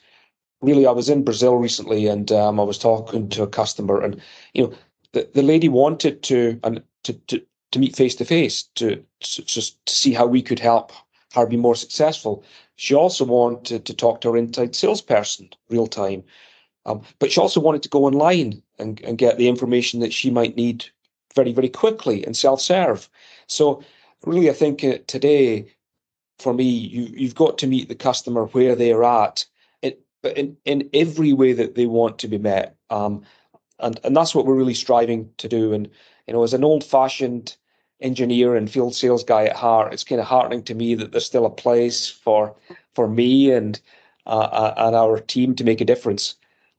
really, 0.62 0.86
I 0.88 0.92
was 0.92 1.10
in 1.10 1.24
Brazil 1.24 1.56
recently, 1.58 2.08
and 2.08 2.32
um, 2.32 2.60
I 2.60 2.64
was 2.64 2.78
talking 2.78 3.30
to 3.30 3.44
a 3.44 3.48
customer, 3.48 4.02
and 4.02 4.22
you 4.54 4.64
know, 4.64 4.74
the, 5.14 5.30
the 5.34 5.44
lady 5.44 5.70
wanted 5.70 6.24
to 6.24 6.60
and 6.64 6.84
to 7.04 7.14
to 7.28 7.42
to 7.72 7.80
meet 7.80 7.96
face 7.96 8.16
to 8.16 8.26
face 8.26 8.64
to 8.76 9.04
just 9.20 9.86
to 9.86 9.94
see 9.94 10.14
how 10.14 10.26
we 10.26 10.42
could 10.42 10.60
help 10.60 10.92
her 11.34 11.46
be 11.46 11.58
more 11.58 11.76
successful. 11.76 12.44
She 12.76 12.94
also 12.94 13.26
wanted 13.26 13.86
to 13.86 13.94
talk 13.94 14.22
to 14.22 14.32
her 14.32 14.38
inside 14.38 14.76
salesperson 14.76 15.50
real 15.70 15.88
time. 15.88 16.24
Um, 16.86 17.02
but 17.20 17.32
she 17.32 17.42
also 17.42 17.60
wanted 17.60 17.84
to 17.84 17.90
go 17.90 18.06
online 18.06 18.64
and, 18.80 19.02
and 19.02 19.18
get 19.18 19.38
the 19.38 19.50
information 19.50 20.00
that 20.00 20.14
she 20.14 20.30
might 20.30 20.56
need 20.56 20.86
very, 21.36 21.52
very 21.52 21.70
quickly 21.70 22.24
and 22.26 22.36
self 22.36 22.62
serve. 22.62 23.10
So, 23.48 23.84
really, 24.26 24.50
I 24.50 24.54
think 24.54 24.84
uh, 24.84 25.00
today, 25.08 25.74
for 26.40 26.54
me, 26.54 26.64
you, 26.64 27.12
you've 27.14 27.36
got 27.36 27.58
to 27.58 27.68
meet 27.68 27.90
the 27.90 27.96
customer 27.96 28.46
where 28.46 28.76
they're 28.76 29.04
at, 29.04 29.46
but 30.24 30.38
in, 30.38 30.58
in 30.66 30.90
every 30.94 31.34
way 31.34 31.54
that 31.54 31.76
they 31.76 31.86
want 31.86 32.20
to 32.20 32.28
be 32.28 32.38
met. 32.38 32.76
Um, 32.90 33.24
and, 33.80 34.00
and 34.04 34.16
that's 34.16 34.34
what 34.34 34.46
we're 34.46 34.56
really 34.56 34.74
striving 34.74 35.30
to 35.38 35.48
do. 35.48 35.74
And, 35.74 35.90
you 36.28 36.34
know, 36.34 36.44
as 36.44 36.54
an 36.54 36.64
old 36.64 36.84
fashioned 36.84 37.56
engineer 38.02 38.56
and 38.56 38.70
field 38.70 38.96
sales 38.96 39.24
guy 39.24 39.46
at 39.46 39.56
heart, 39.56 39.94
it's 39.94 40.04
kind 40.04 40.22
of 40.22 40.28
heartening 40.28 40.64
to 40.64 40.76
me 40.76 40.94
that 40.96 41.12
there's 41.12 41.26
still 41.26 41.46
a 41.46 41.50
place 41.50 42.10
for 42.10 42.56
for 42.94 43.08
me 43.08 43.52
and 43.52 43.80
uh, 44.26 44.50
uh 44.52 44.74
and 44.78 44.96
our 44.96 45.20
team 45.20 45.56
to 45.56 45.64
make 45.64 45.82
a 45.82 45.86
difference. 45.86 46.36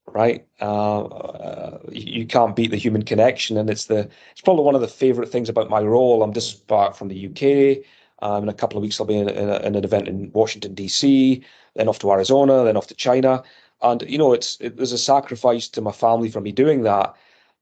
Right, 0.06 0.46
uh, 0.62 1.02
uh, 1.04 1.78
you 1.92 2.24
can't 2.24 2.56
beat 2.56 2.70
the 2.70 2.78
human 2.78 3.02
connection, 3.02 3.58
and 3.58 3.68
it's 3.68 3.86
the 3.86 4.08
it's 4.30 4.40
probably 4.40 4.64
one 4.64 4.74
of 4.74 4.80
the 4.80 4.88
favorite 4.88 5.30
things 5.30 5.50
about 5.50 5.68
my 5.68 5.82
role. 5.82 6.22
I'm 6.22 6.32
just 6.32 6.66
back 6.66 6.94
from 6.94 7.08
the 7.08 7.26
UK. 7.26 7.84
Um, 8.20 8.44
in 8.44 8.48
a 8.48 8.54
couple 8.54 8.78
of 8.78 8.82
weeks, 8.82 8.98
I'll 8.98 9.06
be 9.06 9.18
in, 9.18 9.28
in, 9.28 9.48
a, 9.48 9.58
in 9.58 9.76
an 9.76 9.84
event 9.84 10.08
in 10.08 10.32
Washington 10.32 10.74
DC, 10.74 11.44
then 11.76 11.88
off 11.88 12.00
to 12.00 12.10
Arizona, 12.10 12.64
then 12.64 12.76
off 12.76 12.88
to 12.88 12.94
China, 12.94 13.44
and 13.82 14.02
you 14.08 14.16
know 14.16 14.32
it's 14.32 14.56
it, 14.60 14.78
there's 14.78 14.92
a 14.92 14.98
sacrifice 14.98 15.68
to 15.68 15.82
my 15.82 15.92
family 15.92 16.30
for 16.30 16.40
me 16.40 16.52
doing 16.52 16.82
that, 16.84 17.14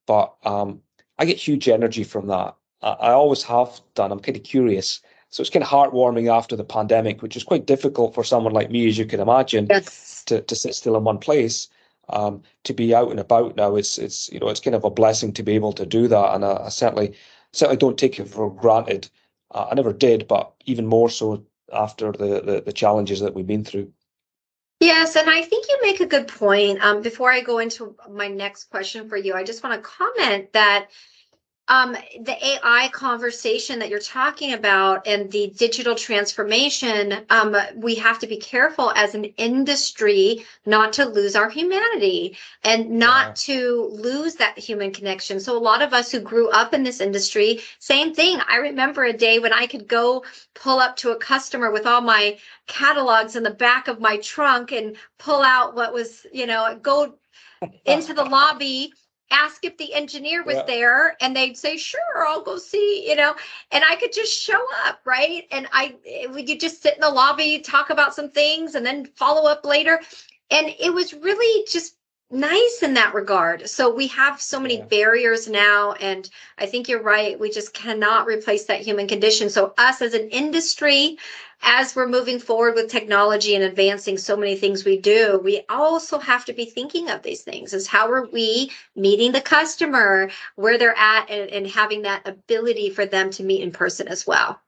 but 0.07 0.33
um, 0.45 0.81
I 1.19 1.25
get 1.25 1.39
huge 1.39 1.69
energy 1.69 2.05
from 2.05 2.27
that, 2.29 2.57
I, 2.83 3.13
always 3.13 3.43
have 3.45 3.81
done. 3.95 4.13
I'm 4.13 4.21
kind 4.21 4.37
of 4.37 4.45
curious. 4.45 5.01
So 5.31 5.41
it's 5.41 5.51
kind 5.51 5.63
of 5.63 5.69
heartwarming 5.69 6.33
after 6.33 6.57
the 6.57 6.65
pandemic, 6.65 7.23
which 7.23 7.37
is 7.37 7.45
quite 7.45 7.67
difficult 7.67 8.15
for 8.15 8.23
someone 8.23 8.53
like 8.53 8.71
me, 8.71 8.89
as 8.89 8.99
you 8.99 9.07
can 9.07 9.21
imagine, 9.21 9.67
yes. 9.69 10.23
to, 10.27 10.41
to 10.43 10.55
sit 10.55 10.75
still 10.75 10.97
in 10.97 11.05
one 11.05 11.19
place. 11.19 11.69
Um, 12.09 12.43
to 12.63 12.73
be 12.73 12.95
out 12.95 13.11
and 13.11 13.19
about 13.19 13.57
now, 13.57 13.75
it's 13.75 13.99
it's 13.99 14.31
you 14.33 14.39
know 14.39 14.49
it's 14.49 14.61
kind 14.61 14.77
of 14.77 14.85
a 14.85 14.91
blessing 14.91 15.33
to 15.33 15.43
be 15.43 15.57
able 15.57 15.73
to 15.73 15.85
do 15.85 16.07
that, 16.07 16.35
and 16.37 16.45
I, 16.45 16.67
I 16.67 16.69
certainly 16.69 17.17
certainly 17.53 17.79
don't 17.79 17.99
take 17.99 18.21
it 18.21 18.29
for 18.29 18.55
granted. 18.55 19.09
Uh, 19.51 19.67
I 19.69 19.75
never 19.75 19.93
did, 19.93 20.29
but 20.29 20.53
even 20.67 20.87
more 20.87 21.11
so 21.11 21.45
after 21.73 22.13
the, 22.13 22.41
the, 22.43 22.63
the 22.65 22.73
challenges 22.73 23.19
that 23.19 23.35
we've 23.35 23.47
been 23.47 23.65
through. 23.65 23.91
Yes, 24.81 25.17
and 25.17 25.31
I 25.31 25.43
think 25.43 25.67
you 25.69 25.79
make 25.83 26.01
a 26.01 26.07
good 26.07 26.29
point. 26.29 26.85
Um, 26.85 27.01
before 27.01 27.31
I 27.31 27.41
go 27.41 27.59
into 27.59 27.97
my 28.11 28.29
next 28.29 28.65
question 28.65 29.09
for 29.09 29.17
you, 29.17 29.35
I 29.35 29.43
just 29.43 29.63
want 29.63 29.83
to 29.83 29.89
comment 29.89 30.53
that 30.53 30.89
um, 31.69 31.97
the 32.21 32.37
AI 32.47 32.89
conversation 32.93 33.81
that 33.81 33.89
you're 33.89 33.99
talking 33.99 34.53
about 34.53 35.05
and 35.07 35.31
the 35.33 35.53
digital 35.57 35.97
transformation, 35.97 37.25
um, 37.31 37.57
we 37.75 37.97
have 37.97 38.21
to 38.21 38.27
be 38.29 38.37
careful 38.37 38.93
as 38.95 39.17
an 39.17 39.25
industry 39.37 40.45
not 40.65 40.93
to 40.93 41.05
lose 41.05 41.35
our 41.35 41.51
humanity 41.51 42.37
and 42.63 42.89
not 42.89 43.27
yeah. 43.27 43.55
to 43.55 43.89
lose 43.93 44.37
that 44.37 44.57
human 44.57 44.93
connection. 44.93 45.41
So, 45.41 45.57
a 45.57 45.59
lot 45.59 45.83
of 45.83 45.93
us 45.93 46.13
who 46.13 46.21
grew 46.21 46.49
up 46.51 46.73
in 46.73 46.85
this 46.85 47.01
industry, 47.01 47.61
same 47.81 48.15
thing. 48.15 48.39
I 48.49 48.57
remember 48.59 49.05
a 49.05 49.13
day 49.13 49.41
when 49.41 49.53
I 49.53 49.67
could 49.67 49.89
go 49.89 50.25
pull 50.55 50.79
up 50.79 50.97
to 50.99 51.11
a 51.11 51.17
customer 51.17 51.73
with 51.73 51.87
all 51.87 52.01
my 52.01 52.39
catalogs 52.69 53.35
in 53.35 53.43
the 53.43 53.51
back 53.51 53.89
of 53.89 54.01
my 54.01 54.19
trunk 54.19 54.71
and 54.71 54.97
pull 55.19 55.43
out 55.43 55.75
what 55.75 55.93
was, 55.93 56.27
you 56.33 56.47
know, 56.47 56.79
go 56.81 57.15
into 57.85 58.15
the 58.15 58.25
lobby 58.25 58.93
ask 59.31 59.65
if 59.65 59.77
the 59.77 59.93
engineer 59.93 60.45
was 60.45 60.57
yeah. 60.57 60.65
there 60.67 61.17
and 61.21 61.35
they'd 61.35 61.57
say 61.57 61.77
sure 61.77 62.27
i'll 62.29 62.43
go 62.43 62.59
see 62.59 63.09
you 63.09 63.17
know 63.17 63.35
and 63.73 63.83
i 63.89 63.97
could 63.97 64.13
just 64.13 64.41
show 64.41 64.65
up 64.85 65.01
right 65.05 65.45
and 65.51 65.67
i 65.73 65.95
eh, 66.07 66.27
we 66.27 66.45
could 66.45 66.61
just 66.61 66.83
sit 66.83 66.95
in 66.95 67.01
the 67.01 67.11
lobby 67.11 67.59
talk 67.59 67.91
about 67.91 68.15
some 68.15 68.31
things 68.31 68.75
and 68.75 68.87
then 68.87 69.05
follow 69.17 69.49
up 69.51 69.65
later 69.65 70.01
and 70.51 70.73
it 70.79 70.93
was 70.95 71.13
really 71.13 71.67
just 71.67 71.97
nice 72.31 72.81
in 72.83 72.95
that 72.95 73.15
regard. 73.15 73.69
So 73.69 73.93
we 73.93 74.09
have 74.09 74.41
so 74.41 74.59
many 74.59 74.79
yeah. 74.79 74.85
barriers 74.85 75.49
now, 75.49 75.93
and 75.93 76.29
I 76.59 76.67
think 76.67 76.89
you're 76.89 77.03
right. 77.03 77.39
We 77.39 77.51
just 77.51 77.73
cannot 77.73 78.27
replace 78.27 78.65
that 78.65 78.81
human 78.81 79.07
condition. 79.07 79.49
So, 79.49 79.75
us 79.79 80.03
as 80.03 80.15
an 80.15 80.29
industry, 80.31 81.19
as 81.63 81.97
we're 81.97 82.09
moving 82.09 82.39
forward 82.39 82.75
with 82.75 82.91
technology 82.91 83.55
and 83.55 83.65
advancing 83.65 84.19
so 84.19 84.37
many 84.37 84.57
things 84.57 84.85
we 84.85 84.99
do, 84.99 85.41
we 85.43 85.63
also 85.69 86.19
have 86.19 86.45
to 86.45 86.53
be 86.53 86.65
thinking 86.65 87.11
of 87.11 87.23
these 87.23 87.43
things 87.43 87.73
is 87.73 87.87
how 87.87 88.11
are 88.11 88.29
we 88.33 88.71
meeting 88.95 89.33
the 89.33 89.41
customer 89.41 90.31
where 90.55 90.79
they're 90.79 90.97
at 90.97 91.31
and, 91.31 91.51
and 91.51 91.67
having 91.67 92.03
that 92.03 92.27
ability 92.27 92.91
for 92.91 93.07
them 93.07 93.31
to 93.31 93.43
meet 93.43 93.63
in 93.63 93.71
person 93.71 94.09
as 94.09 94.27
well. 94.27 94.61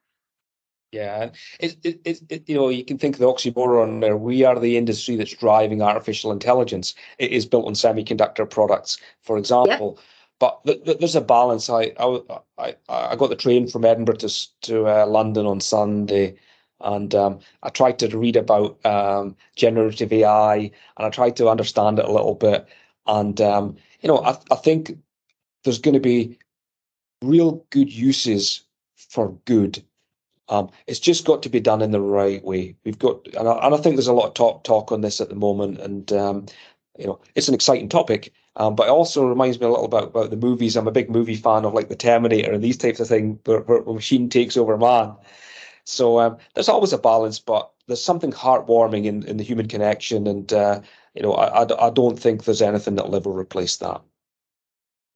Yeah, 0.91 1.31
it, 1.61 1.77
it, 1.85 2.01
it, 2.05 2.21
it, 2.31 2.49
you 2.49 2.57
know, 2.57 2.71
you 2.71 2.83
can 2.85 2.97
think 2.97 3.15
of 3.15 3.21
the 3.21 3.27
oxymoron 3.27 4.01
there. 4.01 4.17
We 4.17 4.45
are 4.45 4.59
the 4.59 4.79
industry 4.79 5.17
that's 5.17 5.35
driving 5.35 5.83
artificial 5.83 6.33
intelligence. 6.33 6.95
It 7.19 7.31
is 7.31 7.45
built 7.45 7.67
on 7.67 7.75
semiconductor 7.75 8.49
products, 8.49 8.97
for 9.21 9.37
example. 9.37 9.97
Yep. 9.97 10.05
But 10.41 10.65
th- 10.65 10.85
th- 10.85 10.99
there's 10.99 11.17
a 11.17 11.21
balance. 11.21 11.69
I, 11.69 11.93
I 11.99 12.21
I 12.57 12.75
I 12.89 13.17
got 13.17 13.29
the 13.29 13.37
train 13.37 13.67
from 13.67 13.85
Edinburgh 13.85 14.17
to 14.17 14.61
to 14.63 14.87
uh, 14.87 15.07
London 15.07 15.47
on 15.47 15.61
Sunday, 15.61 16.37
and 16.81 17.15
um, 17.15 17.41
I 17.63 17.71
tried 17.71 17.99
to 18.01 18.19
read 18.19 18.37
about 18.37 18.85
um, 18.87 19.37
generative 19.57 20.13
AI, 20.13 20.57
and 20.57 20.73
I 20.99 21.11
tried 21.11 21.37
to 21.37 21.49
understand 21.49 21.99
it 21.99 22.05
a 22.05 22.13
little 22.13 22.35
bit. 22.35 22.67
And 23.07 23.41
um, 23.41 23.77
you 24.01 24.09
know, 24.09 24.19
I 24.19 24.39
I 24.51 24.57
think 24.57 24.99
there's 25.65 25.79
going 25.79 25.95
to 25.95 26.01
be 26.01 26.39
real 27.23 27.65
good 27.71 27.93
uses 27.93 28.65
for 28.97 29.33
good 29.45 29.83
um, 30.49 30.71
it's 30.87 30.99
just 30.99 31.27
got 31.27 31.43
to 31.43 31.49
be 31.49 31.61
done 31.61 31.83
in 31.83 31.91
the 31.91 32.01
right 32.01 32.43
way. 32.45 32.75
We've 32.85 32.99
got, 32.99 33.27
and 33.35 33.49
I, 33.49 33.67
and 33.67 33.75
I 33.75 33.79
think 33.79 33.97
there's 33.97 34.07
a 34.07 34.13
lot 34.13 34.29
of 34.29 34.35
talk 34.35 34.65
talk 34.65 34.91
on 34.93 35.03
this 35.03 35.21
at 35.21 35.29
the 35.29 35.35
moment, 35.35 35.79
and 35.79 36.11
um, 36.13 36.47
you 36.99 37.07
know, 37.07 37.21
it's 37.35 37.49
an 37.49 37.55
exciting 37.55 37.89
topic. 37.89 38.33
Um, 38.57 38.75
but 38.75 38.89
it 38.89 38.91
also 38.91 39.25
reminds 39.27 39.61
me 39.61 39.67
a 39.67 39.71
little 39.71 39.85
about 39.85 40.05
about 40.05 40.31
the 40.31 40.37
movies. 40.37 40.77
I'm 40.77 40.89
a 40.89 40.93
big 40.93 41.11
movie 41.11 41.37
fan 41.37 41.65
of 41.65 41.75
like 41.75 41.89
the 41.89 41.97
Terminator 41.97 42.53
and 42.53 42.65
these 42.65 42.79
types 42.79 42.99
of 42.99 43.09
things, 43.09 43.39
where, 43.45 43.61
where 43.61 43.83
machine 43.83 44.29
takes 44.29 44.57
over 44.57 44.77
man. 44.77 45.15
So 45.89 46.21
um, 46.21 46.37
there's 46.55 46.69
always 46.69 46.93
a 46.93 46.99
balance, 46.99 47.39
but 47.39 47.71
there's 47.87 48.03
something 48.03 48.31
heartwarming 48.31 49.07
in, 49.07 49.23
in 49.23 49.39
the 49.39 49.45
human 49.45 49.69
connection, 49.69 50.27
and 50.27 50.53
uh, 50.53 50.83
you 51.15 51.23
know, 51.23 51.33
I, 51.33 51.63
I, 51.63 51.91
don't 51.91 52.19
think 52.19 52.45
there's 52.45 52.61
anything 52.61 52.95
that'll 52.95 53.17
ever 53.17 53.31
replace 53.31 53.79
that. 53.79 54.03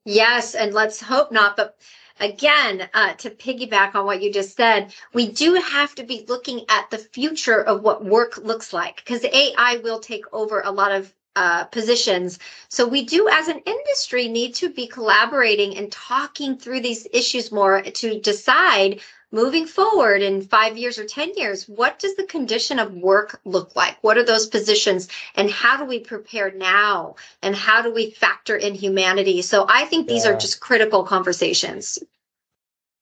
Yes, 0.07 0.55
and 0.55 0.73
let's 0.73 1.00
hope 1.00 1.31
not. 1.31 1.59
But 1.59 1.79
again, 2.21 2.88
uh, 2.95 3.12
to 3.14 3.29
piggyback 3.29 3.95
on 3.95 4.07
what 4.07 4.23
you 4.23 4.33
just 4.33 4.57
said, 4.57 4.95
we 5.12 5.29
do 5.29 5.55
have 5.55 5.95
to 5.97 6.05
be 6.05 6.25
looking 6.26 6.64
at 6.71 6.91
the 6.91 6.99
future 6.99 7.62
of 7.62 7.83
what 7.83 8.05
work 8.05 8.38
looks 8.38 8.73
like 8.73 8.97
because 8.97 9.25
AI 9.25 9.79
will 9.85 10.00
take 10.00 10.25
over 10.33 10.62
a 10.62 10.71
lot 10.71 10.91
of 10.91 11.12
uh, 11.37 11.64
positions. 11.64 12.38
So 12.69 12.88
we 12.88 13.05
do, 13.05 13.29
as 13.29 13.49
an 13.49 13.61
industry, 13.67 14.29
need 14.29 14.55
to 14.57 14.71
be 14.71 14.87
collaborating 14.87 15.76
and 15.76 15.93
talking 15.93 16.57
through 16.57 16.81
these 16.81 17.07
issues 17.12 17.52
more 17.52 17.83
to 17.83 18.21
decide 18.21 19.00
moving 19.32 19.66
forward 19.66 20.22
in 20.22 20.42
five 20.42 20.76
years 20.76 20.98
or 20.98 21.04
10 21.04 21.32
years, 21.36 21.68
what 21.68 21.98
does 21.98 22.14
the 22.16 22.24
condition 22.24 22.78
of 22.78 22.92
work 22.92 23.40
look 23.44 23.74
like? 23.74 23.96
What 24.02 24.18
are 24.18 24.24
those 24.24 24.46
positions? 24.46 25.08
And 25.34 25.50
how 25.50 25.76
do 25.78 25.84
we 25.84 25.98
prepare 25.98 26.52
now? 26.52 27.16
And 27.42 27.56
how 27.56 27.82
do 27.82 27.92
we 27.92 28.10
factor 28.10 28.54
in 28.54 28.74
humanity? 28.74 29.42
So 29.42 29.66
I 29.68 29.86
think 29.86 30.06
these 30.06 30.24
yeah. 30.24 30.32
are 30.32 30.38
just 30.38 30.60
critical 30.60 31.02
conversations. 31.02 31.98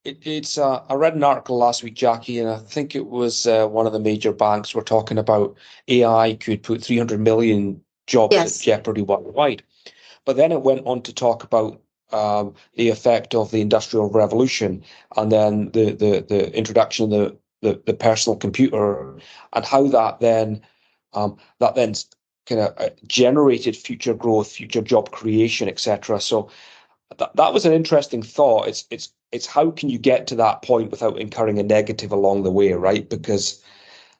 It, 0.05 0.19
it's 0.23 0.57
uh, 0.57 0.83
I 0.89 0.95
read 0.95 1.15
an 1.15 1.25
article 1.25 1.59
last 1.59 1.83
week, 1.83 1.95
Jackie, 1.95 2.39
and 2.39 2.49
I 2.49 2.59
think 2.59 2.95
it 2.95 3.07
was 3.07 3.47
uh, 3.47 3.67
one 3.67 3.87
of 3.87 3.93
the 3.93 4.01
major 4.01 4.33
banks 4.33 4.75
were 4.75 4.83
talking 4.83 5.19
about 5.19 5.57
AI 5.89 6.35
could 6.41 6.63
put 6.63 6.83
300 6.83 7.21
million 7.21 7.83
jobs 8.07 8.35
yes. 8.35 8.59
at 8.59 8.65
jeopardy 8.65 9.03
worldwide. 9.03 9.63
But 10.25 10.37
then 10.37 10.53
it 10.53 10.63
went 10.63 10.87
on 10.87 11.03
to 11.03 11.13
talk 11.13 11.45
about 11.45 11.81
um, 12.13 12.55
the 12.75 12.89
effect 12.89 13.35
of 13.35 13.51
the 13.51 13.61
industrial 13.61 14.11
revolution 14.11 14.83
and 15.17 15.31
then 15.33 15.71
the 15.73 15.93
the, 15.93 16.25
the 16.29 16.57
introduction 16.57 17.05
of 17.05 17.11
the, 17.11 17.37
the, 17.63 17.83
the 17.87 17.95
personal 17.95 18.37
computer 18.37 19.17
and 19.53 19.65
how 19.65 19.87
that 19.89 20.21
then 20.21 20.63
um, 21.13 21.37
that 21.59 21.75
then 21.75 21.95
kind 22.47 22.61
of 22.61 22.75
uh, 22.79 22.91
generated 23.07 23.77
future 23.77 24.15
growth, 24.15 24.53
future 24.53 24.83
job 24.83 25.11
creation, 25.13 25.69
etc. 25.69 26.21
So 26.21 26.51
that, 27.19 27.35
that 27.37 27.53
was 27.53 27.65
an 27.65 27.73
interesting 27.73 28.23
thought. 28.23 28.69
It's 28.69 28.85
it's 28.91 29.13
it's 29.33 29.47
how 29.47 29.71
can 29.71 29.89
you 29.89 29.99
get 29.99 30.27
to 30.29 30.35
that 30.37 30.63
point 30.63 30.91
without 30.91 31.19
incurring 31.19 31.59
a 31.59 31.63
negative 31.63 32.13
along 32.13 32.43
the 32.43 32.51
way, 32.51 32.73
right? 32.73 33.09
Because 33.09 33.63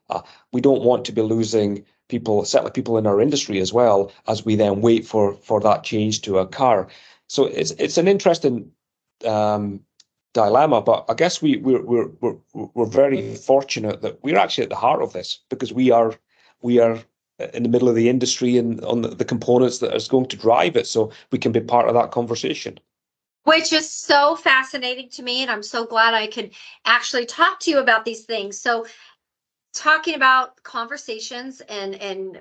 uh, 0.09 0.23
we 0.53 0.61
don't 0.61 0.83
want 0.83 1.05
to 1.07 1.13
be 1.13 1.23
losing 1.23 1.85
people, 2.09 2.45
certainly 2.45 2.73
people 2.73 2.99
in 2.99 3.07
our 3.07 3.21
industry 3.21 3.61
as 3.61 3.73
well, 3.73 4.13
as 4.29 4.45
we 4.45 4.57
then 4.57 4.81
wait 4.81 5.07
for 5.07 5.35
for 5.35 5.61
that 5.61 5.85
change 5.85 6.23
to 6.23 6.39
occur. 6.39 6.87
So 7.31 7.45
it's 7.45 7.71
it's 7.79 7.97
an 7.97 8.09
interesting 8.09 8.73
um, 9.25 9.85
dilemma, 10.35 10.83
but 10.83 11.05
I 11.09 11.15
guess 11.15 11.41
we 11.41 11.59
we're 11.59 11.81
we're 11.81 12.09
we're 12.21 12.37
we're 12.75 12.87
very 12.87 13.37
fortunate 13.37 14.03
that 14.03 14.21
we're 14.25 14.37
actually 14.37 14.65
at 14.65 14.71
the 14.71 14.75
heart 14.75 15.01
of 15.01 15.13
this 15.13 15.39
because 15.49 15.73
we 15.73 15.93
are 15.93 16.17
we 16.61 16.81
are 16.81 16.99
in 17.55 17.63
the 17.63 17.69
middle 17.69 17.89
of 17.89 17.95
the 17.95 18.09
industry 18.09 18.59
and 18.59 18.85
on 18.85 19.03
the, 19.03 19.11
the 19.11 19.25
components 19.25 19.79
that 19.79 19.95
is 19.95 20.09
going 20.09 20.27
to 20.27 20.37
drive 20.37 20.75
it, 20.77 20.89
so 20.89 21.13
we 21.31 21.39
can 21.39 21.53
be 21.53 21.61
part 21.61 21.87
of 21.87 21.95
that 21.95 22.11
conversation. 22.11 22.81
Which 23.45 23.73
is 23.73 23.89
so 23.89 24.35
fascinating 24.35 25.09
to 25.11 25.23
me 25.23 25.43
and 25.43 25.53
i'm 25.53 25.63
so 25.63 25.87
glad 25.87 26.15
i 26.15 26.27
could 26.27 26.51
actually 26.85 27.27
talk 27.27 27.61
to 27.61 27.71
you 27.71 27.79
about 27.79 28.05
these 28.05 28.25
things. 28.25 28.61
So 28.61 28.87
talking 29.73 30.17
about 30.17 30.61
conversations 30.65 31.61
and 31.69 31.95
and 31.95 32.41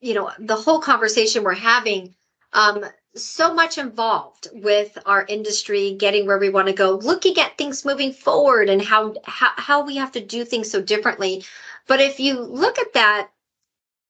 you 0.00 0.14
know 0.14 0.30
the 0.38 0.56
whole 0.56 0.80
conversation 0.80 1.44
we're 1.44 1.52
having 1.52 2.14
um 2.54 2.86
so 3.16 3.52
much 3.52 3.76
involved 3.78 4.48
with 4.52 4.96
our 5.04 5.24
industry 5.26 5.94
getting 5.98 6.26
where 6.26 6.38
we 6.38 6.48
want 6.48 6.68
to 6.68 6.72
go 6.72 6.92
looking 6.92 7.38
at 7.38 7.58
things 7.58 7.84
moving 7.84 8.12
forward 8.12 8.68
and 8.68 8.80
how, 8.80 9.14
how 9.24 9.50
how 9.56 9.84
we 9.84 9.96
have 9.96 10.12
to 10.12 10.24
do 10.24 10.44
things 10.44 10.70
so 10.70 10.80
differently 10.80 11.44
but 11.86 12.00
if 12.00 12.20
you 12.20 12.40
look 12.40 12.78
at 12.78 12.92
that 12.92 13.28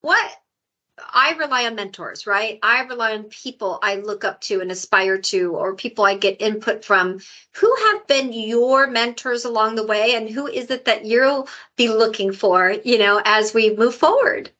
what 0.02 0.37
I 1.12 1.33
rely 1.33 1.66
on 1.66 1.76
mentors, 1.76 2.26
right? 2.26 2.59
I 2.62 2.83
rely 2.83 3.14
on 3.14 3.25
people 3.25 3.78
I 3.83 3.97
look 3.97 4.25
up 4.25 4.40
to 4.42 4.61
and 4.61 4.71
aspire 4.71 5.19
to, 5.19 5.54
or 5.57 5.75
people 5.75 6.04
I 6.04 6.16
get 6.16 6.42
input 6.42 6.85
from. 6.85 7.21
Who 7.52 7.75
have 7.87 8.07
been 8.07 8.33
your 8.33 8.87
mentors 8.87 9.45
along 9.45 9.76
the 9.76 9.87
way, 9.87 10.14
and 10.14 10.28
who 10.28 10.47
is 10.47 10.71
it 10.71 10.85
that 10.85 11.07
you'll 11.07 11.49
be 11.76 11.88
looking 11.88 12.33
for, 12.33 12.76
you 12.85 12.99
know, 12.99 13.23
as 13.25 13.54
we 13.54 13.75
move 13.75 13.95
forward? 13.95 14.50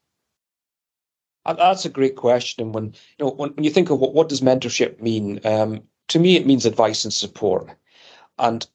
That's 1.47 1.85
a 1.85 1.91
great 1.91 2.17
question. 2.17 2.73
When 2.73 2.95
you 3.19 3.25
know, 3.25 3.31
when, 3.31 3.51
when 3.51 3.65
you 3.65 3.71
think 3.71 3.91
of 3.91 3.99
what, 3.99 4.15
what 4.15 4.29
does 4.29 4.41
mentorship 4.41 5.01
mean, 5.01 5.41
um, 5.45 5.83
to 6.09 6.19
me, 6.19 6.37
it 6.37 6.47
means 6.47 6.67
advice 6.67 7.05
and 7.05 7.13
support. 7.13 7.71
And 8.39 8.67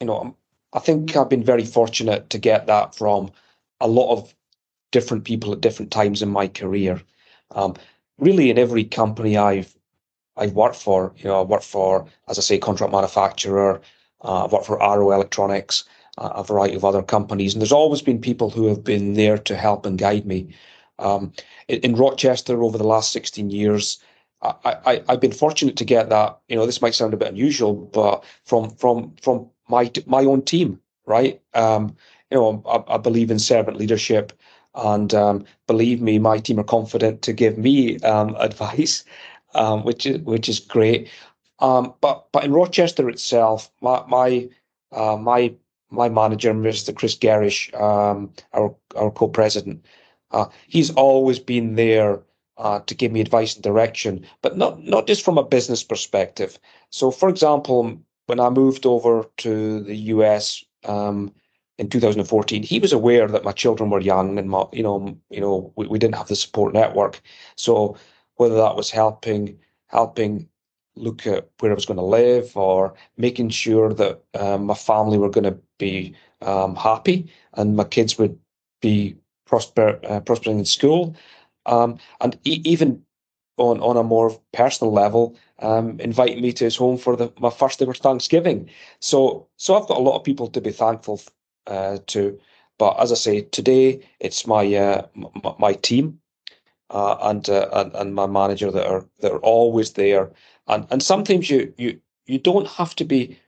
you 0.00 0.06
know, 0.06 0.36
I 0.72 0.80
think 0.80 1.16
I've 1.16 1.30
been 1.30 1.44
very 1.44 1.64
fortunate 1.64 2.28
to 2.30 2.38
get 2.38 2.66
that 2.66 2.94
from 2.94 3.30
a 3.80 3.88
lot 3.88 4.12
of 4.12 4.34
different 4.92 5.24
people 5.24 5.52
at 5.52 5.60
different 5.60 5.90
times 5.90 6.22
in 6.22 6.28
my 6.28 6.48
career. 6.48 7.00
Um, 7.52 7.74
really, 8.18 8.50
in 8.50 8.58
every 8.58 8.84
company 8.84 9.36
I've 9.36 9.76
I've 10.36 10.52
worked 10.52 10.76
for, 10.76 11.14
you 11.16 11.24
know, 11.24 11.40
I 11.40 11.44
worked 11.44 11.64
for, 11.64 12.06
as 12.28 12.38
I 12.38 12.42
say, 12.42 12.58
contract 12.58 12.92
manufacturer. 12.92 13.80
Uh, 14.22 14.44
I've 14.44 14.52
worked 14.52 14.66
for 14.66 14.82
Arrow 14.82 15.12
Electronics, 15.12 15.84
uh, 16.18 16.30
a 16.34 16.44
variety 16.44 16.74
of 16.74 16.84
other 16.84 17.02
companies, 17.02 17.54
and 17.54 17.62
there's 17.62 17.72
always 17.72 18.02
been 18.02 18.20
people 18.20 18.50
who 18.50 18.66
have 18.66 18.84
been 18.84 19.14
there 19.14 19.38
to 19.38 19.56
help 19.56 19.86
and 19.86 19.98
guide 19.98 20.26
me. 20.26 20.54
Um, 20.98 21.32
in, 21.68 21.80
in, 21.80 21.96
Rochester, 21.96 22.62
over 22.62 22.78
the 22.78 22.86
last 22.86 23.12
16 23.12 23.50
years, 23.50 23.98
I, 24.42 25.02
I've 25.08 25.20
been 25.20 25.32
fortunate 25.32 25.76
to 25.76 25.84
get 25.84 26.08
that. 26.10 26.38
You 26.48 26.56
know, 26.56 26.66
this 26.66 26.82
might 26.82 26.94
sound 26.94 27.14
a 27.14 27.16
bit 27.16 27.28
unusual, 27.28 27.74
but 27.74 28.24
from 28.44 28.70
from 28.76 29.14
from 29.22 29.48
my 29.68 29.90
my 30.06 30.24
own 30.24 30.42
team, 30.42 30.80
right? 31.06 31.40
Um, 31.54 31.96
you 32.30 32.38
know, 32.38 32.62
I, 32.66 32.94
I 32.94 32.96
believe 32.98 33.30
in 33.30 33.38
servant 33.38 33.76
leadership. 33.76 34.32
And 34.74 35.14
um, 35.14 35.44
believe 35.66 36.02
me, 36.02 36.18
my 36.18 36.38
team 36.38 36.60
are 36.60 36.64
confident 36.64 37.22
to 37.22 37.32
give 37.32 37.56
me 37.56 37.98
um, 38.00 38.36
advice, 38.38 39.04
um, 39.54 39.84
which 39.84 40.06
is 40.06 40.18
which 40.20 40.48
is 40.48 40.60
great. 40.60 41.08
Um, 41.60 41.94
but 42.00 42.26
but 42.32 42.44
in 42.44 42.52
Rochester 42.52 43.08
itself, 43.08 43.70
my 43.80 44.04
my 44.06 44.48
uh, 44.92 45.16
my 45.16 45.54
my 45.90 46.08
manager, 46.08 46.52
Mr. 46.52 46.94
Chris 46.94 47.16
Gerrish, 47.16 47.72
um, 47.80 48.32
our 48.52 48.74
our 48.96 49.10
co-president, 49.10 49.84
uh, 50.30 50.46
he's 50.68 50.90
always 50.92 51.38
been 51.38 51.74
there 51.76 52.20
uh, 52.58 52.80
to 52.80 52.94
give 52.94 53.12
me 53.12 53.20
advice 53.20 53.54
and 53.54 53.62
direction, 53.62 54.26
but 54.42 54.56
not 54.56 54.82
not 54.82 55.06
just 55.06 55.24
from 55.24 55.38
a 55.38 55.44
business 55.44 55.82
perspective. 55.82 56.58
So, 56.90 57.10
for 57.10 57.28
example, 57.28 57.98
when 58.26 58.40
I 58.40 58.50
moved 58.50 58.86
over 58.86 59.24
to 59.38 59.80
the 59.80 59.96
US 60.14 60.64
um, 60.84 61.32
in 61.78 61.88
2014, 61.88 62.62
he 62.62 62.80
was 62.80 62.92
aware 62.92 63.28
that 63.28 63.44
my 63.44 63.52
children 63.52 63.90
were 63.90 64.00
young 64.00 64.38
and 64.38 64.48
my, 64.48 64.64
you 64.72 64.82
know, 64.82 65.16
you 65.30 65.40
know, 65.40 65.72
we, 65.76 65.86
we 65.86 65.98
didn't 65.98 66.16
have 66.16 66.28
the 66.28 66.36
support 66.36 66.74
network. 66.74 67.20
So 67.56 67.96
whether 68.36 68.56
that 68.56 68.76
was 68.76 68.90
helping 68.90 69.58
helping 69.88 70.48
look 70.96 71.26
at 71.26 71.48
where 71.60 71.70
I 71.70 71.74
was 71.74 71.86
going 71.86 71.98
to 71.98 72.02
live 72.02 72.56
or 72.56 72.94
making 73.18 73.50
sure 73.50 73.92
that 73.92 74.22
um, 74.34 74.64
my 74.64 74.74
family 74.74 75.18
were 75.18 75.30
going 75.30 75.44
to 75.44 75.58
be 75.78 76.14
um, 76.40 76.74
happy 76.74 77.30
and 77.54 77.76
my 77.76 77.84
kids 77.84 78.18
would 78.18 78.38
be 78.80 79.16
prosper 79.46 80.00
uh, 80.08 80.20
prospering 80.20 80.58
in 80.60 80.64
school, 80.66 81.16
um, 81.66 81.98
and 82.20 82.38
e- 82.44 82.62
even 82.64 83.02
on 83.58 83.80
on 83.80 83.96
a 83.96 84.02
more 84.02 84.32
personal 84.52 84.92
level, 84.92 85.36
um, 85.60 86.00
inviting 86.00 86.42
me 86.42 86.52
to 86.54 86.64
his 86.64 86.76
home 86.76 86.98
for 86.98 87.16
the, 87.16 87.32
my 87.40 87.50
first 87.50 87.82
ever 87.82 87.94
Thanksgiving. 87.94 88.70
So 89.00 89.48
so 89.56 89.76
I've 89.76 89.88
got 89.88 89.98
a 89.98 90.02
lot 90.02 90.16
of 90.16 90.24
people 90.24 90.48
to 90.48 90.60
be 90.60 90.72
thankful 90.72 91.20
uh, 91.66 91.98
to. 92.08 92.38
But 92.78 93.00
as 93.00 93.12
I 93.12 93.16
say, 93.16 93.42
today 93.42 94.00
it's 94.20 94.46
my 94.46 94.64
uh, 94.74 95.06
m- 95.16 95.54
my 95.58 95.74
team 95.74 96.20
uh, 96.90 97.16
and, 97.22 97.48
uh, 97.48 97.68
and 97.72 97.94
and 97.94 98.14
my 98.14 98.26
manager 98.26 98.70
that 98.70 98.86
are 98.86 99.06
that 99.20 99.32
are 99.32 99.40
always 99.40 99.92
there. 99.94 100.32
And 100.68 100.86
and 100.90 101.02
sometimes 101.02 101.50
you 101.50 101.72
you 101.78 102.00
you 102.26 102.38
don't 102.38 102.68
have 102.68 102.94
to 102.96 103.04
be 103.04 103.38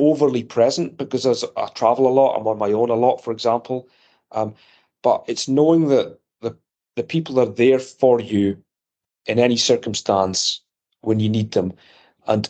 overly 0.00 0.42
present 0.42 0.96
because 0.96 1.26
as 1.26 1.44
I 1.56 1.66
travel 1.68 2.08
a 2.08 2.10
lot, 2.10 2.36
I'm 2.36 2.46
on 2.46 2.58
my 2.58 2.72
own 2.72 2.90
a 2.90 2.94
lot, 2.94 3.22
for 3.22 3.32
example. 3.32 3.88
Um, 4.32 4.54
but 5.02 5.24
it's 5.26 5.48
knowing 5.48 5.88
that 5.88 6.18
the 6.40 6.56
the 6.96 7.02
people 7.02 7.40
are 7.40 7.46
there 7.46 7.78
for 7.78 8.20
you 8.20 8.62
in 9.26 9.38
any 9.38 9.56
circumstance 9.56 10.62
when 11.02 11.20
you 11.20 11.28
need 11.28 11.52
them, 11.52 11.72
and 12.26 12.48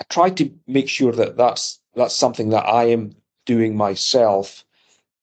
I 0.00 0.04
try 0.08 0.30
to 0.30 0.50
make 0.66 0.88
sure 0.88 1.12
that 1.12 1.36
that's 1.36 1.80
that's 1.94 2.14
something 2.14 2.50
that 2.50 2.66
I 2.66 2.84
am 2.84 3.14
doing 3.46 3.76
myself. 3.76 4.64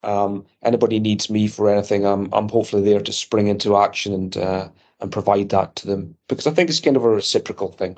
Um, 0.03 0.45
anybody 0.61 0.99
needs 0.99 1.29
me 1.29 1.47
for 1.47 1.69
anything, 1.69 2.05
I'm 2.05 2.31
I'm 2.33 2.49
hopefully 2.49 2.83
there 2.83 3.01
to 3.01 3.13
spring 3.13 3.47
into 3.47 3.77
action 3.77 4.13
and 4.13 4.37
uh, 4.37 4.69
and 4.99 5.11
provide 5.11 5.49
that 5.49 5.75
to 5.77 5.87
them 5.87 6.15
because 6.27 6.47
I 6.47 6.51
think 6.51 6.69
it's 6.69 6.79
kind 6.79 6.95
of 6.95 7.03
a 7.03 7.09
reciprocal 7.09 7.71
thing. 7.71 7.97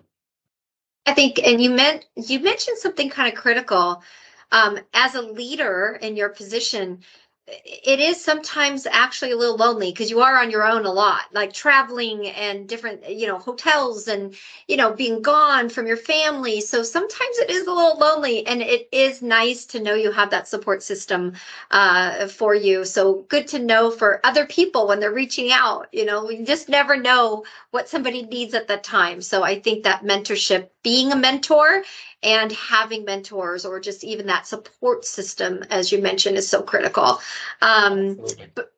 I 1.05 1.13
think, 1.13 1.39
and 1.39 1.61
you 1.61 1.69
meant 1.69 2.05
you 2.15 2.39
mentioned 2.39 2.77
something 2.77 3.09
kind 3.09 3.31
of 3.31 3.39
critical. 3.39 4.03
Um, 4.49 4.79
as 4.93 5.13
a 5.13 5.21
leader 5.21 5.99
in 6.01 6.15
your 6.15 6.29
position, 6.29 6.99
it 7.47 7.99
is 8.01 8.21
sometimes 8.21 8.85
actually 8.85 9.31
a 9.31 9.37
little 9.37 9.55
lonely 9.55 9.91
because 9.91 10.09
you 10.09 10.21
are 10.21 10.37
on 10.37 10.51
your 10.51 10.67
own 10.67 10.85
a 10.85 10.91
lot 10.91 11.21
like 11.33 11.53
traveling 11.53 12.27
and 12.27 12.67
different 12.67 13.07
you 13.09 13.25
know 13.25 13.37
hotels 13.37 14.07
and 14.07 14.35
you 14.67 14.75
know 14.75 14.93
being 14.93 15.21
gone 15.21 15.69
from 15.69 15.87
your 15.87 15.95
family. 15.97 16.59
So 16.61 16.83
sometimes 16.83 17.37
it 17.39 17.49
is 17.49 17.65
a 17.65 17.71
little 17.71 17.97
lonely 17.97 18.45
and 18.45 18.61
it 18.61 18.89
is 18.91 19.21
nice 19.21 19.65
to 19.67 19.79
know 19.81 19.93
you 19.93 20.11
have 20.11 20.29
that 20.31 20.47
support 20.47 20.83
system 20.83 21.33
uh, 21.71 22.27
for 22.27 22.53
you. 22.53 22.83
So 22.85 23.25
good 23.29 23.47
to 23.49 23.59
know 23.59 23.91
for 23.91 24.19
other 24.25 24.45
people 24.45 24.87
when 24.87 24.99
they're 24.99 25.13
reaching 25.13 25.51
out 25.51 25.87
you 25.93 26.05
know 26.05 26.25
we 26.25 26.43
just 26.43 26.67
never 26.69 26.97
know 26.97 27.45
what 27.71 27.87
somebody 27.89 28.23
needs 28.23 28.53
at 28.53 28.67
that 28.67 28.83
time. 28.83 29.21
So 29.21 29.43
i 29.43 29.59
think 29.59 29.83
that 29.83 30.03
mentorship 30.03 30.69
being 30.87 31.11
a 31.11 31.17
mentor 31.17 31.83
and 32.23 32.49
having 32.53 33.03
mentors 33.03 33.65
or 33.65 33.77
just 33.77 34.05
even 34.05 34.27
that 34.27 34.47
support 34.47 35.03
system 35.03 35.61
as 35.69 35.91
you 35.91 36.01
mentioned 36.01 36.37
is 36.37 36.47
so 36.47 36.61
critical. 36.61 37.19
Um, 37.61 38.17
but, 38.55 38.71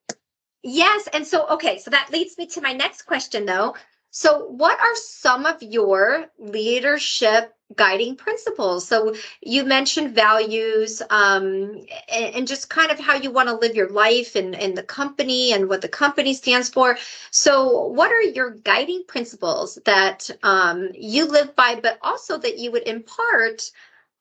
yes 0.63 1.07
and 1.13 1.25
so 1.25 1.47
okay 1.47 1.77
so 1.77 1.91
that 1.91 2.09
leads 2.11 2.37
me 2.37 2.47
to 2.47 2.61
my 2.61 2.73
next 2.73 3.03
question 3.03 3.45
though. 3.45 3.75
So 4.09 4.47
what 4.47 4.79
are 4.79 4.95
some 4.95 5.45
of 5.45 5.61
your 5.61 6.25
leadership 6.39 7.53
guiding 7.75 8.15
principles. 8.15 8.87
So 8.87 9.13
you 9.41 9.63
mentioned 9.63 10.15
values 10.15 11.01
um, 11.09 11.85
and, 12.11 12.35
and, 12.35 12.47
just 12.47 12.69
kind 12.69 12.91
of 12.91 12.99
how 12.99 13.15
you 13.15 13.29
want 13.29 13.47
to 13.47 13.55
live 13.55 13.75
your 13.75 13.89
life 13.89 14.35
and, 14.35 14.55
and 14.55 14.75
the 14.75 14.83
company 14.83 15.53
and 15.53 15.69
what 15.69 15.81
the 15.81 15.87
company 15.87 16.33
stands 16.33 16.69
for. 16.69 16.97
So 17.29 17.85
what 17.87 18.11
are 18.11 18.21
your 18.21 18.51
guiding 18.51 19.03
principles 19.07 19.77
that 19.85 20.29
um, 20.41 20.89
you 20.93 21.25
live 21.25 21.55
by, 21.55 21.79
but 21.81 21.99
also 22.01 22.39
that 22.39 22.57
you 22.57 22.71
would 22.71 22.87
impart 22.87 23.69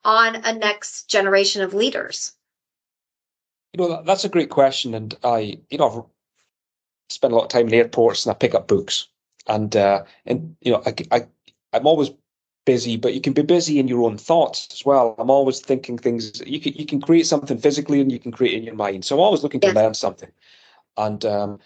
on 0.05 0.37
a 0.37 0.53
next 0.53 1.09
generation 1.09 1.63
of 1.63 1.73
leaders? 1.73 2.35
You 3.73 3.89
know, 3.89 4.03
that's 4.03 4.25
a 4.25 4.31
great 4.31 4.51
question. 4.51 4.95
And 4.95 5.17
I, 5.25 5.59
you 5.71 5.79
know, 5.79 5.89
I've 5.89 6.05
spent 7.15 7.33
a 7.33 7.37
lot 7.37 7.45
of 7.45 7.49
time 7.49 7.69
in 7.69 7.75
airports 7.75 8.27
and 8.27 8.31
I 8.31 8.35
pick 8.35 8.55
up 8.55 8.69
books. 8.69 9.09
And, 9.47 9.75
uh, 9.75 10.05
and 10.27 10.57
you 10.61 10.73
know, 10.73 10.83
I, 10.85 10.95
I, 11.11 11.27
I'm 11.73 11.87
always 11.87 12.11
busy, 12.69 12.99
but 12.99 13.15
you 13.15 13.21
can 13.23 13.33
be 13.33 13.41
busy 13.41 13.79
in 13.79 13.89
your 13.89 14.03
own 14.05 14.19
thoughts 14.19 14.69
as 14.71 14.85
well. 14.85 15.15
I'm 15.19 15.31
always 15.31 15.59
thinking 15.59 15.97
things. 15.97 16.43
You 16.47 16.61
can 16.61 16.75
you 16.75 16.85
can 16.85 17.01
create 17.01 17.27
something 17.27 17.57
physically, 17.57 17.99
and 18.03 18.13
you 18.13 18.19
can 18.19 18.31
create 18.31 18.59
in 18.59 18.63
your 18.63 18.75
mind. 18.75 19.07
So 19.07 19.17
I'm 19.17 19.23
always 19.23 19.43
looking 19.43 19.61
to 19.61 19.73
learn 19.73 19.95
something, 19.95 20.31
and 20.99 21.25
um, 21.25 21.59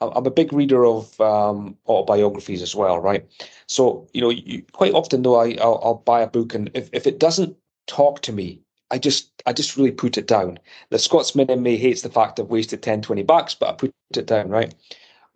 I'm 0.00 0.26
a 0.26 0.38
big 0.40 0.52
reader 0.52 0.84
of 0.84 1.20
um, 1.20 1.76
autobiographies 1.86 2.62
as 2.62 2.74
well, 2.74 2.98
right? 2.98 3.24
So 3.68 4.08
you 4.12 4.20
know, 4.20 4.30
you, 4.30 4.64
quite 4.72 4.92
often 4.92 5.22
though, 5.22 5.36
I 5.36 5.56
I'll, 5.60 5.80
I'll, 5.84 6.02
buy 6.04 6.20
a 6.22 6.26
book, 6.26 6.52
and 6.52 6.68
if, 6.74 6.90
if 6.92 7.06
it 7.06 7.20
doesn't 7.20 7.56
talk 7.86 8.20
to 8.22 8.32
me, 8.32 8.60
I 8.90 8.98
just 8.98 9.30
I 9.46 9.52
just 9.52 9.76
really 9.76 9.92
put 9.92 10.18
it 10.18 10.26
down. 10.26 10.58
The 10.88 10.98
Scotsman 10.98 11.48
in 11.48 11.62
me 11.62 11.76
hates 11.76 12.02
the 12.02 12.10
fact 12.10 12.40
I've 12.40 12.46
wasted 12.46 12.82
10, 12.82 13.02
20 13.02 13.22
bucks, 13.22 13.54
but 13.54 13.68
I 13.68 13.72
put 13.74 13.94
it 14.16 14.26
down, 14.26 14.48
right? 14.48 14.74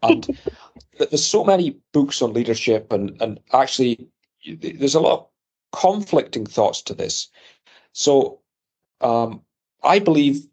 And 0.02 0.26
there's 0.98 1.24
so 1.24 1.44
many 1.44 1.76
books 1.92 2.20
on 2.20 2.32
leadership, 2.32 2.92
and 2.92 3.16
and 3.22 3.38
actually 3.52 4.08
there's 4.44 4.94
a 4.94 5.00
lot 5.00 5.12
of 5.12 5.26
conflicting 5.72 6.46
thoughts 6.46 6.82
to 6.82 6.94
this. 6.94 7.28
So 7.92 8.40
um, 9.00 9.42
I 9.82 9.98
believe 9.98 10.46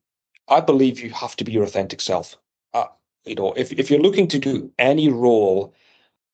I 0.47 0.59
believe 0.59 0.99
you 0.99 1.09
have 1.11 1.35
to 1.37 1.43
be 1.43 1.51
your 1.51 1.63
authentic 1.63 2.01
self. 2.01 2.37
Uh, 2.73 2.87
you 3.25 3.35
know, 3.35 3.53
if 3.53 3.71
if 3.71 3.89
you're 3.89 3.99
looking 4.01 4.27
to 4.29 4.39
do 4.39 4.71
any 4.79 5.09
role 5.09 5.73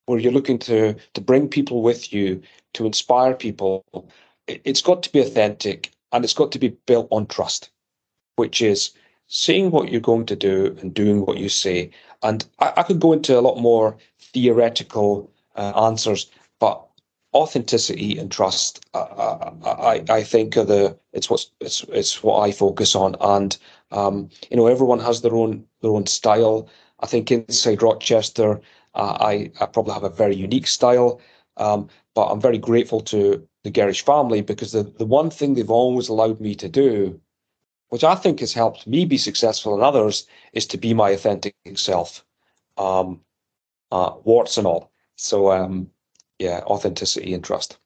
where 0.06 0.20
you're 0.20 0.32
looking 0.32 0.60
to 0.60 0.96
to 1.14 1.22
bring 1.22 1.48
people 1.48 1.82
with 1.82 2.14
you 2.14 2.42
to 2.74 2.86
inspire 2.86 3.34
people, 3.34 3.86
it, 4.48 4.62
it's 4.64 4.82
got 4.82 5.04
to 5.04 5.12
be 5.12 5.20
authentic 5.20 5.92
and 6.12 6.24
it's 6.24 6.34
got 6.34 6.52
to 6.54 6.60
be 6.60 6.70
built 6.86 7.08
on 7.12 7.28
trust, 7.28 7.70
which 8.36 8.62
is 8.62 8.92
saying 9.28 9.72
what 9.72 9.92
you're 9.92 10.02
going 10.02 10.26
to 10.26 10.36
do 10.36 10.76
and 10.82 10.94
doing 10.94 11.26
what 11.26 11.38
you 11.38 11.50
say. 11.50 11.92
And 12.24 12.46
I, 12.60 12.74
I 12.78 12.84
could 12.84 13.00
go 13.00 13.14
into 13.14 13.38
a 13.38 13.42
lot 13.42 13.58
more 13.60 13.98
theoretical 14.20 15.30
uh, 15.56 15.74
answers, 15.86 16.32
but 16.60 16.87
authenticity 17.38 18.18
and 18.18 18.32
trust, 18.32 18.86
uh, 18.94 19.52
I, 19.66 20.04
I 20.10 20.24
think 20.24 20.58
are 20.58 20.66
the 20.66 20.98
it's 21.14 21.30
what's 21.30 21.52
it's 21.60 21.84
it's 21.90 22.24
what 22.24 22.40
I 22.48 22.52
focus 22.52 22.96
on. 22.96 23.16
And 23.22 23.58
um, 23.92 24.30
you 24.50 24.58
know, 24.58 24.68
everyone 24.68 25.00
has 25.00 25.22
their 25.22 25.36
own 25.36 25.66
their 25.82 25.92
own 25.92 26.06
style. 26.08 26.70
I 27.00 27.08
think 27.08 27.32
inside 27.32 27.82
Rochester, 27.82 28.60
uh, 28.96 29.18
I 29.20 29.52
I 29.62 29.66
probably 29.68 29.94
have 29.94 30.04
a 30.04 30.10
very 30.10 30.36
unique 30.36 30.68
style. 30.68 31.22
Um, 31.58 31.90
but 32.14 32.28
I'm 32.28 32.42
very 32.42 32.58
grateful 32.58 33.02
to 33.02 33.48
the 33.64 33.72
Gerrish 33.72 34.04
family 34.04 34.42
because 34.42 34.72
the, 34.72 34.84
the 34.84 35.06
one 35.06 35.30
thing 35.30 35.54
they've 35.54 35.70
always 35.70 36.10
allowed 36.10 36.40
me 36.40 36.56
to 36.56 36.70
do, 36.70 37.20
which 37.90 38.04
I 38.04 38.16
think 38.16 38.40
has 38.40 38.54
helped 38.54 38.88
me 38.88 39.06
be 39.06 39.18
successful 39.18 39.76
in 39.76 39.84
others, 39.84 40.28
is 40.54 40.66
to 40.68 40.78
be 40.78 40.94
my 40.94 41.12
authentic 41.12 41.56
self, 41.76 42.26
um, 42.78 43.22
uh, 43.92 44.14
warts 44.24 44.58
and 44.58 44.68
all. 44.68 44.92
So, 45.16 45.52
um, 45.52 45.90
yeah, 46.40 46.60
authenticity 46.66 47.34
and 47.34 47.44
trust. 47.44 47.78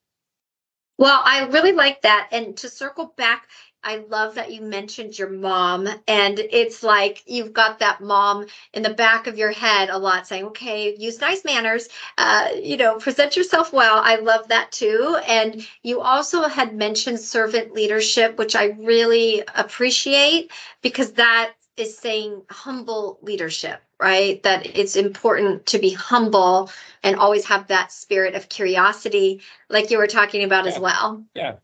Well, 0.98 1.22
I 1.24 1.48
really 1.48 1.72
like 1.72 2.04
that. 2.04 2.30
And 2.32 2.56
to 2.58 2.70
circle 2.70 3.14
back, 3.18 3.48
I 3.84 3.98
love 4.10 4.36
that 4.36 4.52
you 4.52 4.62
mentioned 4.62 5.18
your 5.18 5.30
mom. 5.30 5.88
And 6.08 6.38
it's 6.38 6.84
like 6.84 7.24
you've 7.26 7.54
got 7.54 7.80
that 7.80 8.02
mom 8.02 8.46
in 8.74 8.84
the 8.84 8.94
back 8.94 9.26
of 9.26 9.38
your 9.38 9.52
head 9.52 9.90
a 9.90 9.98
lot 9.98 10.28
saying, 10.28 10.46
okay, 10.46 10.96
use 10.96 11.20
nice 11.20 11.44
manners, 11.44 11.90
uh, 12.20 12.50
you 12.62 12.78
know, 12.78 12.98
present 12.98 13.36
yourself 13.36 13.74
well. 13.74 14.00
I 14.04 14.18
love 14.18 14.48
that 14.50 14.72
too. 14.72 15.18
And 15.28 15.68
you 15.82 16.02
also 16.02 16.44
had 16.44 16.76
mentioned 16.76 17.20
servant 17.20 17.74
leadership, 17.74 18.38
which 18.38 18.56
I 18.56 18.66
really 18.78 19.44
appreciate 19.56 20.52
because 20.84 21.14
that 21.14 21.54
is 21.78 21.98
saying 21.98 22.44
humble 22.52 23.18
leadership, 23.24 23.82
right? 24.02 24.42
That 24.44 24.66
it's 24.66 24.96
important 24.96 25.68
to 25.68 25.80
be 25.80 25.92
humble 25.92 26.72
and 27.04 27.16
always 27.16 27.46
have 27.46 27.68
that 27.68 27.92
spirit 27.92 28.36
of 28.36 28.50
curiosity, 28.50 29.42
like 29.70 29.92
you 29.92 29.98
were 29.98 30.08
talking 30.08 30.44
about 30.44 30.66
yeah. 30.66 30.72
as 30.72 30.80
well. 30.80 31.24
Yeah. 31.36 31.56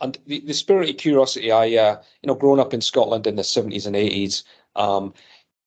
And 0.00 0.18
the, 0.26 0.40
the 0.40 0.54
spirit 0.54 0.88
of 0.88 0.96
curiosity, 0.96 1.52
I, 1.52 1.76
uh, 1.76 2.02
you 2.22 2.26
know, 2.26 2.34
growing 2.34 2.60
up 2.60 2.72
in 2.72 2.80
Scotland 2.80 3.26
in 3.26 3.36
the 3.36 3.42
70s 3.42 3.86
and 3.86 3.94
80s, 3.94 4.42
um, 4.74 5.12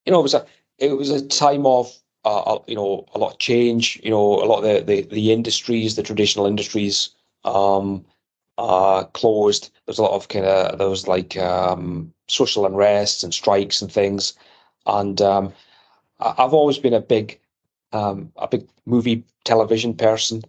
you 0.04 0.12
know, 0.12 0.18
it 0.18 0.24
was 0.24 0.34
a, 0.34 0.44
it 0.78 0.96
was 0.96 1.10
a 1.10 1.24
time 1.26 1.64
of, 1.66 1.96
uh, 2.24 2.58
you 2.66 2.74
know, 2.74 3.06
a 3.14 3.18
lot 3.18 3.32
of 3.32 3.38
change, 3.38 4.00
you 4.02 4.10
know, 4.10 4.42
a 4.42 4.46
lot 4.46 4.64
of 4.64 4.86
the, 4.86 5.02
the, 5.02 5.02
the 5.14 5.32
industries, 5.32 5.94
the 5.94 6.02
traditional 6.02 6.46
industries, 6.46 7.10
um, 7.44 8.04
uh, 8.58 9.04
closed. 9.04 9.70
There's 9.86 9.98
a 9.98 10.02
lot 10.02 10.16
of 10.16 10.28
kind 10.28 10.44
of, 10.44 10.78
there 10.78 10.88
was 10.88 11.06
like, 11.06 11.36
um, 11.36 12.12
social 12.28 12.66
unrest 12.66 13.22
and 13.22 13.32
strikes 13.32 13.82
and 13.82 13.92
things. 13.92 14.34
And, 14.86 15.20
um, 15.22 15.52
I've 16.20 16.54
always 16.54 16.78
been 16.78 16.94
a 16.94 17.00
big, 17.00 17.40
um, 17.92 18.32
a 18.36 18.48
big 18.48 18.68
movie 18.86 19.24
television 19.44 19.94
person. 19.94 20.42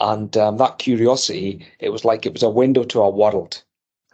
And 0.00 0.36
um, 0.36 0.56
that 0.58 0.78
curiosity 0.78 1.66
it 1.78 1.90
was 1.90 2.04
like 2.04 2.26
it 2.26 2.32
was 2.32 2.42
a 2.42 2.50
window 2.50 2.84
to 2.84 3.02
our 3.02 3.10
world 3.10 3.62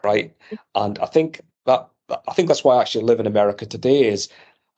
right? 0.04 0.34
And 0.74 0.98
i 1.00 1.06
think 1.06 1.40
that 1.66 1.88
i 2.28 2.32
think 2.34 2.48
that's 2.48 2.64
why 2.64 2.76
i 2.76 2.80
actually 2.80 3.04
live 3.04 3.20
in 3.20 3.26
america 3.26 3.66
today 3.66 4.06
is 4.06 4.28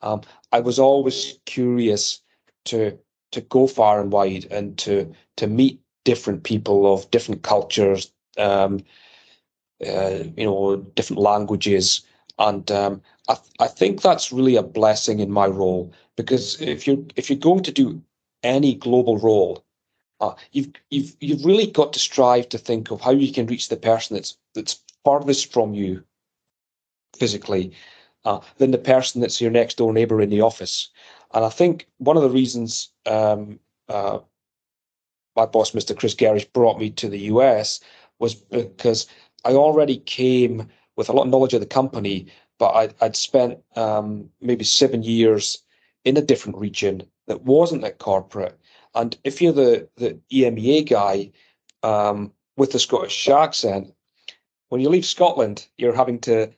um, 0.01 0.21
i 0.51 0.59
was 0.59 0.79
always 0.79 1.39
curious 1.45 2.21
to 2.65 2.97
to 3.31 3.41
go 3.41 3.67
far 3.67 4.01
and 4.01 4.11
wide 4.11 4.45
and 4.51 4.77
to 4.79 5.11
to 5.37 5.47
meet 5.47 5.81
different 6.05 6.43
people 6.43 6.93
of 6.93 7.09
different 7.11 7.43
cultures 7.43 8.11
um, 8.37 8.79
uh, 9.85 10.23
you 10.37 10.45
know 10.45 10.77
different 10.95 11.21
languages 11.21 12.01
and 12.39 12.71
um, 12.71 13.01
I, 13.29 13.35
th- 13.35 13.53
I 13.59 13.67
think 13.67 14.01
that's 14.01 14.31
really 14.31 14.55
a 14.55 14.63
blessing 14.63 15.19
in 15.19 15.31
my 15.31 15.47
role 15.47 15.93
because 16.15 16.59
if 16.61 16.87
you 16.87 17.07
if 17.15 17.29
you're 17.29 17.39
going 17.39 17.63
to 17.63 17.71
do 17.71 18.01
any 18.43 18.75
global 18.75 19.17
role 19.17 19.63
uh, 20.21 20.33
you've 20.51 20.69
you've 20.89 21.15
you've 21.19 21.45
really 21.45 21.67
got 21.67 21.93
to 21.93 21.99
strive 21.99 22.47
to 22.49 22.57
think 22.57 22.91
of 22.91 23.01
how 23.01 23.11
you 23.11 23.31
can 23.33 23.47
reach 23.47 23.69
the 23.69 23.75
person 23.77 24.15
that's 24.15 24.37
that's 24.53 24.83
farthest 25.03 25.51
from 25.51 25.73
you 25.73 26.03
physically 27.17 27.71
uh, 28.25 28.39
than 28.57 28.71
the 28.71 28.77
person 28.77 29.19
that's 29.19 29.41
your 29.41 29.51
next 29.51 29.77
door 29.77 29.91
neighbor 29.91 30.21
in 30.21 30.29
the 30.29 30.41
office. 30.41 30.89
And 31.33 31.43
I 31.43 31.49
think 31.49 31.87
one 31.97 32.17
of 32.17 32.23
the 32.23 32.29
reasons 32.29 32.89
um, 33.05 33.59
uh, 33.89 34.19
my 35.35 35.45
boss, 35.45 35.71
Mr. 35.71 35.97
Chris 35.97 36.15
Gerrish, 36.15 36.51
brought 36.53 36.79
me 36.79 36.89
to 36.91 37.09
the 37.09 37.19
US 37.19 37.79
was 38.19 38.35
because 38.35 39.07
I 39.45 39.53
already 39.53 39.97
came 39.97 40.67
with 40.95 41.09
a 41.09 41.13
lot 41.13 41.23
of 41.23 41.29
knowledge 41.29 41.53
of 41.53 41.61
the 41.61 41.65
company, 41.65 42.27
but 42.59 42.71
I'd, 42.71 42.93
I'd 43.01 43.15
spent 43.15 43.59
um, 43.75 44.29
maybe 44.41 44.63
seven 44.63 45.03
years 45.03 45.59
in 46.05 46.17
a 46.17 46.21
different 46.21 46.57
region 46.57 47.03
that 47.27 47.43
wasn't 47.43 47.83
at 47.83 47.99
corporate 47.99 48.57
and 48.93 49.17
if 49.23 49.41
you're 49.41 49.53
the, 49.53 49.87
the 49.97 50.19
EMEA 50.31 50.89
guy 50.89 51.31
um, 51.83 52.31
with 52.57 52.71
the 52.71 52.79
Scottish 52.79 53.29
accent, 53.29 53.93
when 54.69 54.81
you 54.81 54.89
leave 54.89 55.05
Scotland, 55.05 55.67
you're 55.77 55.95
having 55.95 56.19
to 56.21 56.51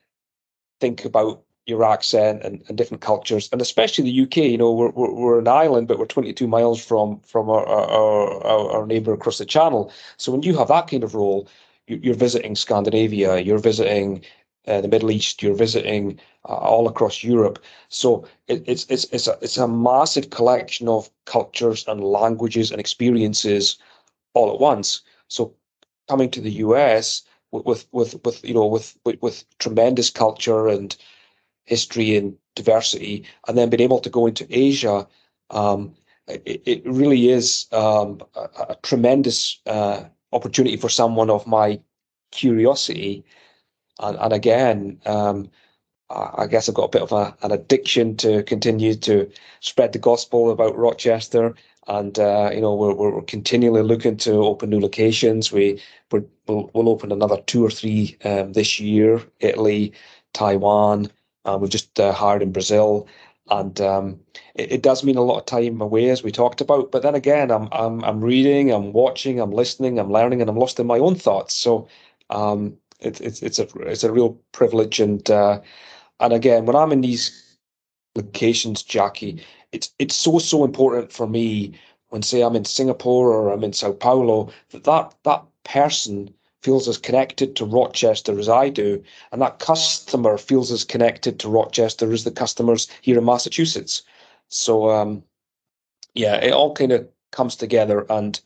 think 0.80 1.04
about 1.04 1.42
your 1.66 1.84
accent 1.84 2.42
and, 2.42 2.62
and 2.68 2.76
different 2.76 3.00
cultures, 3.00 3.48
and 3.50 3.60
especially 3.62 4.04
the 4.04 4.22
UK. 4.22 4.36
You 4.36 4.58
know, 4.58 4.72
we're, 4.72 4.90
we're, 4.90 5.12
we're 5.12 5.38
an 5.38 5.48
island, 5.48 5.88
but 5.88 5.98
we're 5.98 6.06
22 6.06 6.46
miles 6.46 6.84
from 6.84 7.20
from 7.20 7.48
our, 7.48 7.66
our, 7.66 8.44
our, 8.44 8.70
our 8.72 8.86
neighbour 8.86 9.14
across 9.14 9.38
the 9.38 9.46
channel. 9.46 9.90
So 10.18 10.30
when 10.30 10.42
you 10.42 10.58
have 10.58 10.68
that 10.68 10.88
kind 10.88 11.02
of 11.02 11.14
role, 11.14 11.48
you're 11.86 12.14
visiting 12.14 12.56
Scandinavia, 12.56 13.38
you're 13.38 13.58
visiting 13.58 14.22
uh, 14.66 14.80
the 14.80 14.88
Middle 14.88 15.10
East, 15.10 15.42
you're 15.42 15.54
visiting 15.54 16.18
uh, 16.48 16.54
all 16.54 16.88
across 16.88 17.22
Europe. 17.22 17.58
So 17.88 18.26
it, 18.48 18.64
it's 18.66 18.86
it's 18.88 19.04
it's 19.12 19.26
a 19.26 19.38
it's 19.42 19.58
a 19.58 19.68
massive 19.68 20.30
collection 20.30 20.88
of 20.88 21.10
cultures 21.26 21.86
and 21.86 22.02
languages 22.02 22.70
and 22.70 22.80
experiences 22.80 23.78
all 24.32 24.52
at 24.52 24.60
once. 24.60 25.02
So 25.28 25.54
coming 26.08 26.30
to 26.30 26.40
the 26.40 26.52
US 26.52 27.22
with 27.50 27.86
with 27.92 28.14
with, 28.24 28.44
you 28.44 28.54
know 28.54 28.66
with, 28.66 28.96
with 29.04 29.20
with 29.22 29.44
tremendous 29.58 30.10
culture 30.10 30.68
and 30.68 30.96
history 31.64 32.16
and 32.16 32.36
diversity, 32.54 33.24
and 33.48 33.56
then 33.56 33.70
being 33.70 33.82
able 33.82 34.00
to 34.00 34.10
go 34.10 34.26
into 34.26 34.46
Asia. 34.50 35.06
Um, 35.50 35.94
it, 36.26 36.62
it 36.64 36.86
really 36.86 37.28
is 37.28 37.66
um, 37.70 38.22
a, 38.34 38.48
a, 38.70 38.78
tremendous 38.82 39.60
uh, 39.66 40.04
opportunity 40.34 40.76
for 40.76 40.88
someone 40.88 41.30
of 41.30 41.46
my 41.46 41.80
curiosity 42.32 43.24
and, 44.00 44.16
and 44.18 44.32
again, 44.32 45.00
um, 45.06 45.50
I 46.10 46.46
guess 46.48 46.68
I've 46.68 46.74
got 46.74 46.84
a 46.84 46.88
bit 46.88 47.02
of 47.02 47.12
a, 47.12 47.36
an 47.42 47.50
addiction 47.50 48.16
to 48.18 48.42
continue 48.42 48.94
to 48.96 49.30
spread 49.60 49.92
the 49.92 49.98
gospel 49.98 50.50
about 50.50 50.76
Rochester. 50.76 51.54
And, 51.88 52.18
uh, 52.18 52.50
you 52.52 52.60
know, 52.60 52.74
we're, 52.74 52.94
we're 52.94 53.22
continually 53.22 53.82
looking 53.82 54.16
to 54.18 54.32
open 54.44 54.70
new 54.70 54.80
locations. 54.80 55.50
We, 55.50 55.80
we 56.12 56.22
will 56.46 56.70
we'll 56.74 56.88
open 56.88 57.10
another 57.12 57.40
two 57.46 57.64
or 57.64 57.70
three 57.70 58.16
um, 58.24 58.52
this 58.52 58.78
year 58.78 59.22
Italy, 59.40 59.92
Taiwan. 60.32 61.10
Uh, 61.44 61.58
we've 61.60 61.70
just 61.70 61.98
uh, 61.98 62.12
hired 62.12 62.42
in 62.42 62.52
Brazil. 62.52 63.06
And 63.50 63.78
um, 63.80 64.20
it, 64.54 64.72
it, 64.72 64.82
does 64.82 65.04
mean 65.04 65.16
a 65.18 65.22
lot 65.22 65.38
of 65.38 65.46
time 65.46 65.80
away, 65.82 66.08
as 66.10 66.22
we 66.22 66.32
talked 66.32 66.62
about. 66.62 66.90
But 66.90 67.02
then 67.02 67.14
again, 67.14 67.50
I'm, 67.50 67.68
I'm, 67.72 68.02
I'm 68.02 68.20
reading, 68.22 68.70
I'm 68.72 68.92
watching, 68.92 69.38
I'm 69.38 69.50
listening, 69.50 69.98
I'm 69.98 70.10
learning, 70.10 70.40
and 70.40 70.48
I'm 70.48 70.56
lost 70.56 70.80
in 70.80 70.86
my 70.86 70.98
own 70.98 71.14
thoughts. 71.14 71.54
So, 71.54 71.86
um, 72.30 72.78
it's 73.00 73.20
it's 73.20 73.42
it's 73.42 73.58
a 73.58 73.68
it's 73.80 74.04
a 74.04 74.12
real 74.12 74.38
privilege 74.52 74.98
and 75.00 75.28
uh, 75.30 75.60
and 76.20 76.32
again 76.32 76.64
when 76.66 76.76
I'm 76.76 76.92
in 76.92 77.02
these 77.02 77.56
locations, 78.14 78.82
Jackie, 78.82 79.44
it's 79.72 79.92
it's 79.98 80.16
so 80.16 80.38
so 80.38 80.64
important 80.64 81.12
for 81.12 81.26
me 81.26 81.78
when 82.10 82.22
say 82.22 82.42
I'm 82.42 82.56
in 82.56 82.64
Singapore 82.64 83.32
or 83.32 83.52
I'm 83.52 83.64
in 83.64 83.72
Sao 83.72 83.92
Paulo 83.92 84.50
that 84.70 84.84
that, 84.84 85.14
that 85.24 85.44
person 85.64 86.32
feels 86.64 86.88
as 86.88 86.98
connected 86.98 87.54
to 87.56 87.64
Rochester 87.64 88.38
as 88.38 88.48
I 88.48 88.70
do, 88.70 89.02
and 89.30 89.40
that 89.42 89.58
customer 89.58 90.38
feels 90.38 90.72
as 90.72 90.82
connected 90.82 91.38
to 91.40 91.48
Rochester 91.48 92.12
as 92.12 92.24
the 92.24 92.30
customers 92.30 92.88
here 93.02 93.18
in 93.18 93.24
Massachusetts. 93.24 94.02
So 94.48 94.90
um, 94.90 95.22
yeah, 96.14 96.36
it 96.36 96.52
all 96.52 96.74
kind 96.74 96.92
of 96.92 97.08
comes 97.30 97.54
together, 97.54 98.06
and 98.10 98.40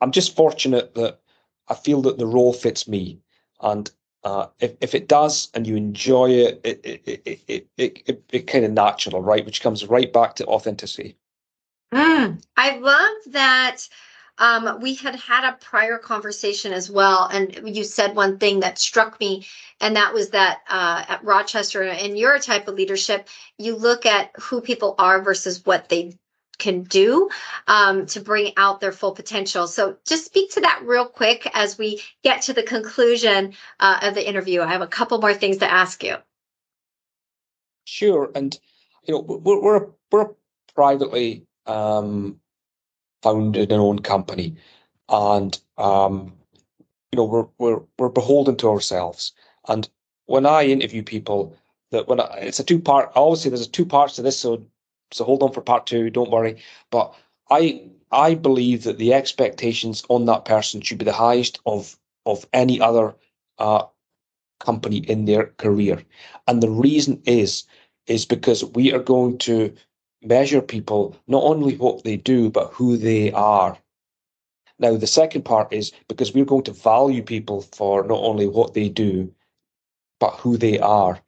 I'm 0.00 0.12
just 0.12 0.36
fortunate 0.36 0.94
that 0.94 1.20
I 1.68 1.74
feel 1.74 2.02
that 2.02 2.18
the 2.18 2.26
role 2.26 2.52
fits 2.52 2.86
me 2.86 3.20
and 3.60 3.90
uh, 4.24 4.46
if, 4.60 4.74
if 4.80 4.94
it 4.94 5.08
does 5.08 5.48
and 5.54 5.66
you 5.66 5.76
enjoy 5.76 6.30
it, 6.30 6.60
it 6.64 6.80
it 6.84 7.02
it 7.06 7.40
it, 7.46 7.68
it, 7.76 8.02
it, 8.06 8.24
it 8.32 8.46
kind 8.46 8.64
of 8.64 8.72
natural, 8.72 9.22
right? 9.22 9.46
Which 9.46 9.62
comes 9.62 9.86
right 9.86 10.12
back 10.12 10.34
to 10.36 10.46
authenticity. 10.46 11.16
Mm, 11.94 12.42
I 12.56 12.78
love 12.78 13.32
that. 13.32 13.88
Um, 14.38 14.80
we 14.80 14.94
had 14.94 15.16
had 15.16 15.48
a 15.48 15.56
prior 15.56 15.98
conversation 15.98 16.72
as 16.72 16.90
well, 16.90 17.28
and 17.32 17.74
you 17.74 17.84
said 17.84 18.14
one 18.14 18.38
thing 18.38 18.60
that 18.60 18.78
struck 18.78 19.18
me, 19.20 19.46
and 19.80 19.96
that 19.96 20.14
was 20.14 20.30
that 20.30 20.60
uh, 20.68 21.04
at 21.08 21.24
Rochester, 21.24 21.82
in 21.82 22.16
your 22.16 22.38
type 22.38 22.68
of 22.68 22.74
leadership, 22.74 23.28
you 23.58 23.76
look 23.76 24.06
at 24.06 24.30
who 24.38 24.60
people 24.60 24.94
are 24.98 25.20
versus 25.22 25.64
what 25.66 25.88
they 25.88 26.14
can 26.58 26.82
do 26.82 27.30
um, 27.68 28.06
to 28.06 28.20
bring 28.20 28.52
out 28.56 28.80
their 28.80 28.92
full 28.92 29.12
potential. 29.12 29.66
So, 29.66 29.96
just 30.06 30.26
speak 30.26 30.52
to 30.52 30.60
that 30.60 30.82
real 30.84 31.06
quick 31.06 31.48
as 31.54 31.78
we 31.78 32.02
get 32.22 32.42
to 32.42 32.52
the 32.52 32.62
conclusion 32.62 33.54
uh, 33.80 34.00
of 34.02 34.14
the 34.14 34.28
interview. 34.28 34.60
I 34.62 34.68
have 34.68 34.82
a 34.82 34.86
couple 34.86 35.20
more 35.20 35.34
things 35.34 35.58
to 35.58 35.70
ask 35.70 36.02
you. 36.02 36.16
Sure, 37.84 38.30
and 38.34 38.58
you 39.04 39.14
know 39.14 39.20
we're 39.20 39.60
we're 39.60 39.86
we're 40.10 40.30
privately 40.74 41.46
um, 41.66 42.40
founded 43.22 43.72
an 43.72 43.80
own 43.80 44.00
company, 44.00 44.56
and 45.08 45.58
um, 45.76 46.32
you 47.12 47.16
know 47.16 47.24
we're 47.24 47.46
we're 47.58 47.82
we're 47.98 48.08
beholden 48.08 48.56
to 48.56 48.70
ourselves. 48.70 49.32
And 49.68 49.88
when 50.26 50.46
I 50.46 50.64
interview 50.64 51.02
people, 51.02 51.56
that 51.90 52.08
when 52.08 52.20
I, 52.20 52.24
it's 52.40 52.60
a 52.60 52.64
two 52.64 52.78
part, 52.80 53.12
say 53.38 53.48
there's 53.48 53.66
a 53.66 53.70
two 53.70 53.86
parts 53.86 54.16
to 54.16 54.22
this, 54.22 54.38
so 54.38 54.64
so 55.12 55.24
hold 55.24 55.42
on 55.42 55.52
for 55.52 55.60
part 55.60 55.86
two. 55.86 56.10
Don't 56.10 56.30
worry. 56.30 56.62
But 56.90 57.14
I 57.50 57.88
I 58.10 58.34
believe 58.34 58.84
that 58.84 58.98
the 58.98 59.14
expectations 59.14 60.04
on 60.08 60.26
that 60.26 60.44
person 60.44 60.80
should 60.80 60.98
be 60.98 61.04
the 61.04 61.12
highest 61.12 61.60
of 61.66 61.98
of 62.26 62.46
any 62.52 62.80
other 62.80 63.14
uh, 63.58 63.84
company 64.60 64.98
in 64.98 65.24
their 65.24 65.46
career, 65.58 66.02
and 66.46 66.62
the 66.62 66.70
reason 66.70 67.22
is 67.24 67.64
is 68.06 68.24
because 68.24 68.64
we 68.64 68.92
are 68.92 69.02
going 69.02 69.38
to 69.38 69.74
measure 70.22 70.62
people 70.62 71.16
not 71.26 71.44
only 71.44 71.76
what 71.76 72.04
they 72.04 72.16
do, 72.16 72.50
but 72.50 72.72
who 72.72 72.96
they 72.96 73.32
are. 73.32 73.78
Now, 74.78 74.96
the 74.96 75.06
second 75.06 75.44
part 75.44 75.72
is 75.72 75.92
because 76.08 76.32
we're 76.34 76.44
going 76.44 76.64
to 76.64 76.72
value 76.72 77.22
people 77.22 77.62
for 77.62 78.04
not 78.04 78.20
only 78.20 78.46
what 78.46 78.74
they 78.74 78.88
do, 78.88 79.32
but 80.20 80.34
who 80.36 80.56
they 80.56 80.78
are. 80.78 81.20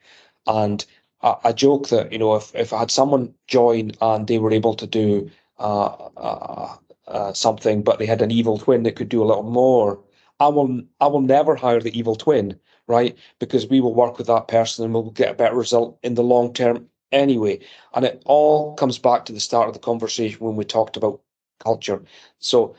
And 0.47 0.85
I, 1.23 1.37
I 1.45 1.53
joke 1.53 1.89
that, 1.89 2.13
you 2.13 2.19
know, 2.19 2.37
if, 2.37 2.55
if 2.55 2.73
I 2.73 2.81
had 2.81 2.91
someone 2.91 3.35
join 3.49 3.93
and 4.01 4.27
they 4.27 4.39
were 4.39 4.53
able 4.53 4.75
to 4.75 4.87
do 4.87 5.31
uh, 5.59 6.09
uh, 6.17 6.77
uh, 7.09 7.33
something, 7.33 7.83
but 7.83 7.99
they 7.99 8.07
had 8.07 8.23
an 8.23 8.31
evil 8.33 8.59
twin 8.59 8.85
that 8.85 8.97
could 8.97 9.09
do 9.09 9.23
a 9.23 9.27
little 9.27 9.45
more, 9.45 10.01
I 10.41 10.49
will, 10.49 10.83
I 11.01 11.09
will 11.09 11.23
never 11.23 11.57
hire 11.57 11.81
the 11.81 11.97
evil 11.99 12.17
twin, 12.17 12.61
right? 12.89 13.17
Because 13.39 13.67
we 13.69 13.81
will 13.81 13.95
work 13.95 14.19
with 14.19 14.29
that 14.29 14.49
person 14.49 14.85
and 14.85 14.95
we'll 14.95 15.11
get 15.11 15.33
a 15.33 15.35
better 15.35 15.57
result 15.57 15.99
in 16.03 16.15
the 16.15 16.25
long 16.25 16.53
term 16.55 16.90
anyway. 17.13 17.61
And 17.95 18.05
it 18.05 18.23
all 18.27 18.75
comes 18.75 18.99
back 18.99 19.27
to 19.27 19.33
the 19.33 19.41
start 19.41 19.69
of 19.69 19.75
the 19.75 19.81
conversation 19.81 20.45
when 20.45 20.57
we 20.57 20.65
talked 20.65 20.97
about 20.97 21.21
culture. 21.61 22.03
So 22.39 22.77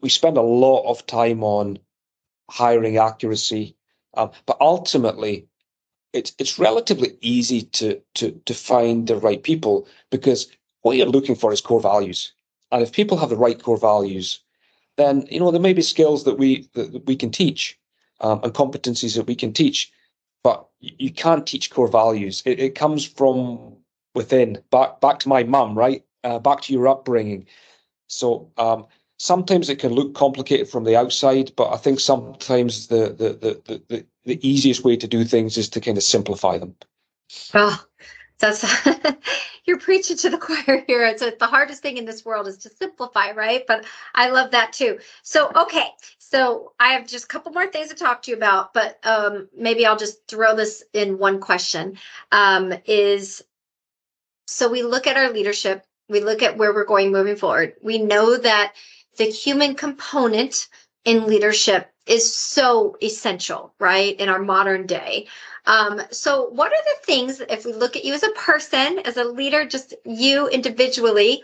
we 0.00 0.08
spend 0.08 0.36
a 0.36 0.42
lot 0.42 0.84
of 0.84 1.06
time 1.06 1.42
on 1.44 1.78
hiring 2.50 2.98
accuracy, 2.98 3.76
um, 4.16 4.30
but 4.46 4.58
ultimately, 4.60 5.48
it's 6.12 6.32
it's 6.38 6.58
relatively 6.58 7.16
easy 7.20 7.62
to 7.62 8.00
to 8.14 8.32
to 8.46 8.54
find 8.54 9.06
the 9.06 9.16
right 9.16 9.42
people 9.42 9.88
because 10.10 10.48
what 10.82 10.96
you're 10.96 11.06
looking 11.06 11.34
for 11.34 11.52
is 11.52 11.60
core 11.60 11.80
values, 11.80 12.32
and 12.70 12.82
if 12.82 12.92
people 12.92 13.18
have 13.18 13.30
the 13.30 13.36
right 13.36 13.60
core 13.62 13.78
values, 13.78 14.40
then 14.96 15.26
you 15.30 15.40
know 15.40 15.50
there 15.50 15.60
may 15.60 15.72
be 15.72 15.82
skills 15.82 16.24
that 16.24 16.38
we 16.38 16.68
that 16.74 17.04
we 17.06 17.16
can 17.16 17.30
teach 17.30 17.78
um, 18.20 18.40
and 18.44 18.54
competencies 18.54 19.16
that 19.16 19.26
we 19.26 19.34
can 19.34 19.52
teach, 19.52 19.92
but 20.44 20.68
you 20.78 21.10
can't 21.10 21.46
teach 21.46 21.70
core 21.70 21.88
values. 21.88 22.42
It, 22.44 22.60
it 22.60 22.74
comes 22.76 23.04
from 23.04 23.76
within. 24.14 24.62
Back 24.70 25.00
back 25.00 25.18
to 25.20 25.28
my 25.28 25.42
mum, 25.42 25.76
right? 25.76 26.04
Uh, 26.22 26.38
back 26.38 26.60
to 26.62 26.72
your 26.72 26.86
upbringing. 26.86 27.46
So 28.06 28.52
um, 28.58 28.86
sometimes 29.18 29.68
it 29.68 29.80
can 29.80 29.92
look 29.92 30.14
complicated 30.14 30.68
from 30.68 30.84
the 30.84 30.96
outside, 30.96 31.52
but 31.56 31.72
I 31.72 31.78
think 31.78 31.98
sometimes 31.98 32.86
the 32.86 33.08
the 33.08 33.62
the 33.66 33.82
the, 33.88 34.06
the 34.24 34.48
easiest 34.48 34.84
way 34.84 34.96
to 34.96 35.08
do 35.08 35.24
things 35.24 35.56
is 35.56 35.68
to 35.70 35.80
kind 35.80 35.96
of 35.96 36.04
simplify 36.04 36.58
them. 36.58 36.76
Oh, 37.54 37.82
that's 38.38 38.62
you're 39.64 39.78
preaching 39.78 40.16
to 40.18 40.30
the 40.30 40.38
choir 40.46 40.84
here. 40.86 41.04
It's 41.06 41.22
the 41.22 41.46
hardest 41.46 41.82
thing 41.82 41.96
in 41.96 42.04
this 42.04 42.24
world 42.24 42.46
is 42.48 42.58
to 42.58 42.68
simplify, 42.68 43.32
right? 43.32 43.64
But 43.66 43.84
I 44.14 44.30
love 44.30 44.50
that 44.52 44.72
too. 44.72 44.98
So 45.22 45.50
okay, 45.54 45.88
so 46.18 46.72
I 46.78 46.94
have 46.94 47.06
just 47.06 47.24
a 47.24 47.28
couple 47.28 47.52
more 47.52 47.66
things 47.66 47.88
to 47.88 47.94
talk 47.94 48.22
to 48.22 48.30
you 48.30 48.36
about, 48.36 48.74
but 48.74 48.98
um, 49.04 49.48
maybe 49.56 49.86
I'll 49.86 49.96
just 49.96 50.26
throw 50.26 50.54
this 50.56 50.84
in 50.92 51.18
one 51.18 51.40
question. 51.40 51.98
Um, 52.32 52.72
is 52.86 53.42
so 54.46 54.70
we 54.70 54.82
look 54.82 55.06
at 55.06 55.16
our 55.16 55.30
leadership, 55.30 55.84
we 56.08 56.20
look 56.20 56.42
at 56.42 56.56
where 56.56 56.74
we're 56.74 56.84
going 56.84 57.12
moving 57.12 57.36
forward. 57.36 57.74
We 57.82 57.98
know 57.98 58.36
that 58.36 58.74
the 59.16 59.24
human 59.24 59.74
component 59.74 60.68
in 61.04 61.26
leadership 61.26 61.90
is 62.06 62.34
so 62.34 62.96
essential, 63.02 63.72
right, 63.78 64.18
in 64.20 64.28
our 64.28 64.38
modern 64.38 64.86
day. 64.86 65.26
Um, 65.66 66.02
so, 66.10 66.50
what 66.50 66.72
are 66.72 66.84
the 66.84 67.06
things, 67.06 67.40
if 67.40 67.64
we 67.64 67.72
look 67.72 67.96
at 67.96 68.04
you 68.04 68.12
as 68.12 68.22
a 68.22 68.30
person, 68.30 68.98
as 69.00 69.16
a 69.16 69.24
leader, 69.24 69.64
just 69.66 69.94
you 70.04 70.48
individually, 70.48 71.42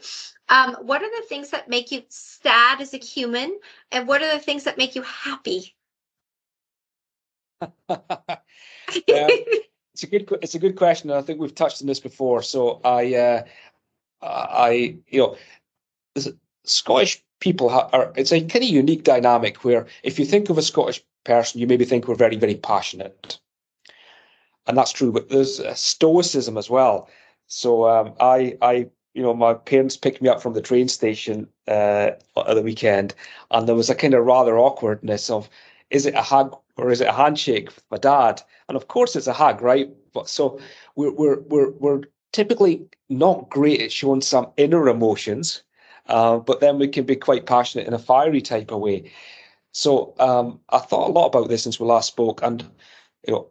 um, 0.50 0.76
what 0.82 1.02
are 1.02 1.20
the 1.20 1.26
things 1.28 1.50
that 1.50 1.68
make 1.68 1.90
you 1.90 2.02
sad 2.08 2.80
as 2.80 2.92
a 2.92 2.98
human, 2.98 3.58
and 3.92 4.06
what 4.06 4.22
are 4.22 4.32
the 4.32 4.38
things 4.38 4.64
that 4.64 4.76
make 4.76 4.94
you 4.94 5.02
happy? 5.02 5.74
yeah, 7.60 7.66
it's 9.06 10.02
a 10.02 10.06
good 10.06 10.28
it's 10.42 10.54
a 10.54 10.58
good 10.58 10.76
question, 10.76 11.10
and 11.10 11.18
I 11.18 11.22
think 11.22 11.40
we've 11.40 11.54
touched 11.54 11.80
on 11.80 11.86
this 11.86 12.00
before. 12.00 12.42
So 12.42 12.80
I 12.84 13.14
uh, 13.14 13.42
I 14.22 14.98
you 15.08 15.36
know, 16.16 16.32
Scottish 16.64 17.22
people 17.40 17.70
are 17.70 18.12
it's 18.16 18.32
a 18.32 18.40
kind 18.40 18.64
of 18.64 18.70
unique 18.70 19.04
dynamic 19.04 19.64
where 19.64 19.86
if 20.02 20.18
you 20.18 20.24
think 20.24 20.50
of 20.50 20.58
a 20.58 20.62
Scottish 20.62 21.02
person, 21.24 21.60
you 21.60 21.66
maybe 21.66 21.84
think 21.84 22.06
we're 22.06 22.14
very 22.14 22.36
very 22.36 22.54
passionate, 22.54 23.38
and 24.66 24.76
that's 24.76 24.92
true. 24.92 25.12
But 25.12 25.28
there's 25.28 25.60
stoicism 25.78 26.56
as 26.56 26.70
well. 26.70 27.08
So 27.46 27.88
um, 27.88 28.14
I 28.20 28.56
I 28.62 28.90
you 29.14 29.22
know, 29.22 29.34
my 29.34 29.54
parents 29.54 29.96
picked 29.96 30.22
me 30.22 30.28
up 30.28 30.40
from 30.40 30.54
the 30.54 30.62
train 30.62 30.88
station 30.88 31.48
uh, 31.66 32.12
at 32.36 32.54
the 32.54 32.62
weekend, 32.62 33.14
and 33.50 33.66
there 33.66 33.74
was 33.74 33.90
a 33.90 33.94
kind 33.94 34.14
of 34.14 34.24
rather 34.24 34.58
awkwardness 34.58 35.30
of, 35.30 35.48
is 35.90 36.06
it 36.06 36.14
a 36.14 36.22
hug 36.22 36.56
or 36.76 36.90
is 36.90 37.00
it 37.00 37.08
a 37.08 37.12
handshake 37.12 37.66
with 37.66 37.84
my 37.90 37.98
dad? 37.98 38.40
And 38.68 38.76
of 38.76 38.88
course, 38.88 39.16
it's 39.16 39.26
a 39.26 39.32
hug, 39.32 39.62
right? 39.62 39.90
But 40.12 40.28
so 40.28 40.60
we're 40.94 41.12
we're 41.12 41.40
we're 41.40 41.70
we're 41.70 42.02
typically 42.32 42.86
not 43.08 43.50
great 43.50 43.82
at 43.82 43.92
showing 43.92 44.20
some 44.20 44.52
inner 44.56 44.88
emotions, 44.88 45.62
uh, 46.06 46.38
but 46.38 46.60
then 46.60 46.78
we 46.78 46.88
can 46.88 47.04
be 47.04 47.16
quite 47.16 47.46
passionate 47.46 47.86
in 47.86 47.94
a 47.94 47.98
fiery 47.98 48.40
type 48.40 48.70
of 48.70 48.80
way. 48.80 49.10
So 49.72 50.14
um, 50.18 50.60
I 50.70 50.78
thought 50.78 51.08
a 51.08 51.12
lot 51.12 51.26
about 51.26 51.48
this 51.48 51.62
since 51.62 51.78
we 51.78 51.86
last 51.86 52.08
spoke, 52.08 52.42
and 52.42 52.62
you 53.26 53.34
know, 53.34 53.48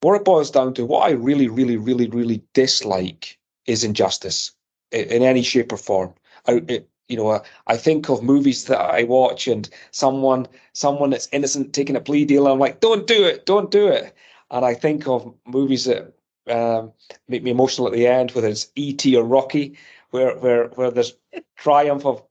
what 0.00 0.14
it 0.14 0.24
boils 0.24 0.50
down 0.50 0.74
to, 0.74 0.86
what 0.86 1.08
I 1.08 1.12
really, 1.12 1.48
really, 1.48 1.76
really, 1.76 2.08
really 2.08 2.42
dislike 2.52 3.38
is 3.66 3.82
injustice 3.82 4.52
in 4.92 5.22
any 5.22 5.42
shape 5.42 5.72
or 5.72 5.76
form. 5.76 6.14
I, 6.46 6.62
it, 6.68 6.88
you 7.08 7.16
know, 7.16 7.42
I 7.66 7.76
think 7.76 8.08
of 8.08 8.22
movies 8.22 8.64
that 8.66 8.80
I 8.80 9.04
watch 9.04 9.48
and 9.48 9.68
someone, 9.90 10.46
someone 10.72 11.10
that's 11.10 11.28
innocent 11.32 11.72
taking 11.72 11.96
a 11.96 12.00
plea 12.00 12.24
deal. 12.24 12.44
and 12.44 12.52
I'm 12.52 12.58
like, 12.58 12.80
don't 12.80 13.06
do 13.06 13.24
it, 13.24 13.46
don't 13.46 13.70
do 13.70 13.88
it. 13.88 14.14
And 14.50 14.64
I 14.64 14.74
think 14.74 15.06
of 15.08 15.32
movies 15.46 15.84
that 15.84 16.12
um, 16.48 16.92
make 17.28 17.42
me 17.42 17.50
emotional 17.50 17.86
at 17.88 17.92
the 17.92 18.06
end, 18.06 18.30
whether 18.32 18.48
it's 18.48 18.70
E.T. 18.76 19.16
or 19.16 19.24
Rocky, 19.24 19.76
where 20.16 20.36
where 20.38 20.68
where 20.76 20.90
there's 20.90 21.12
triumph 21.56 22.06
of 22.06 22.22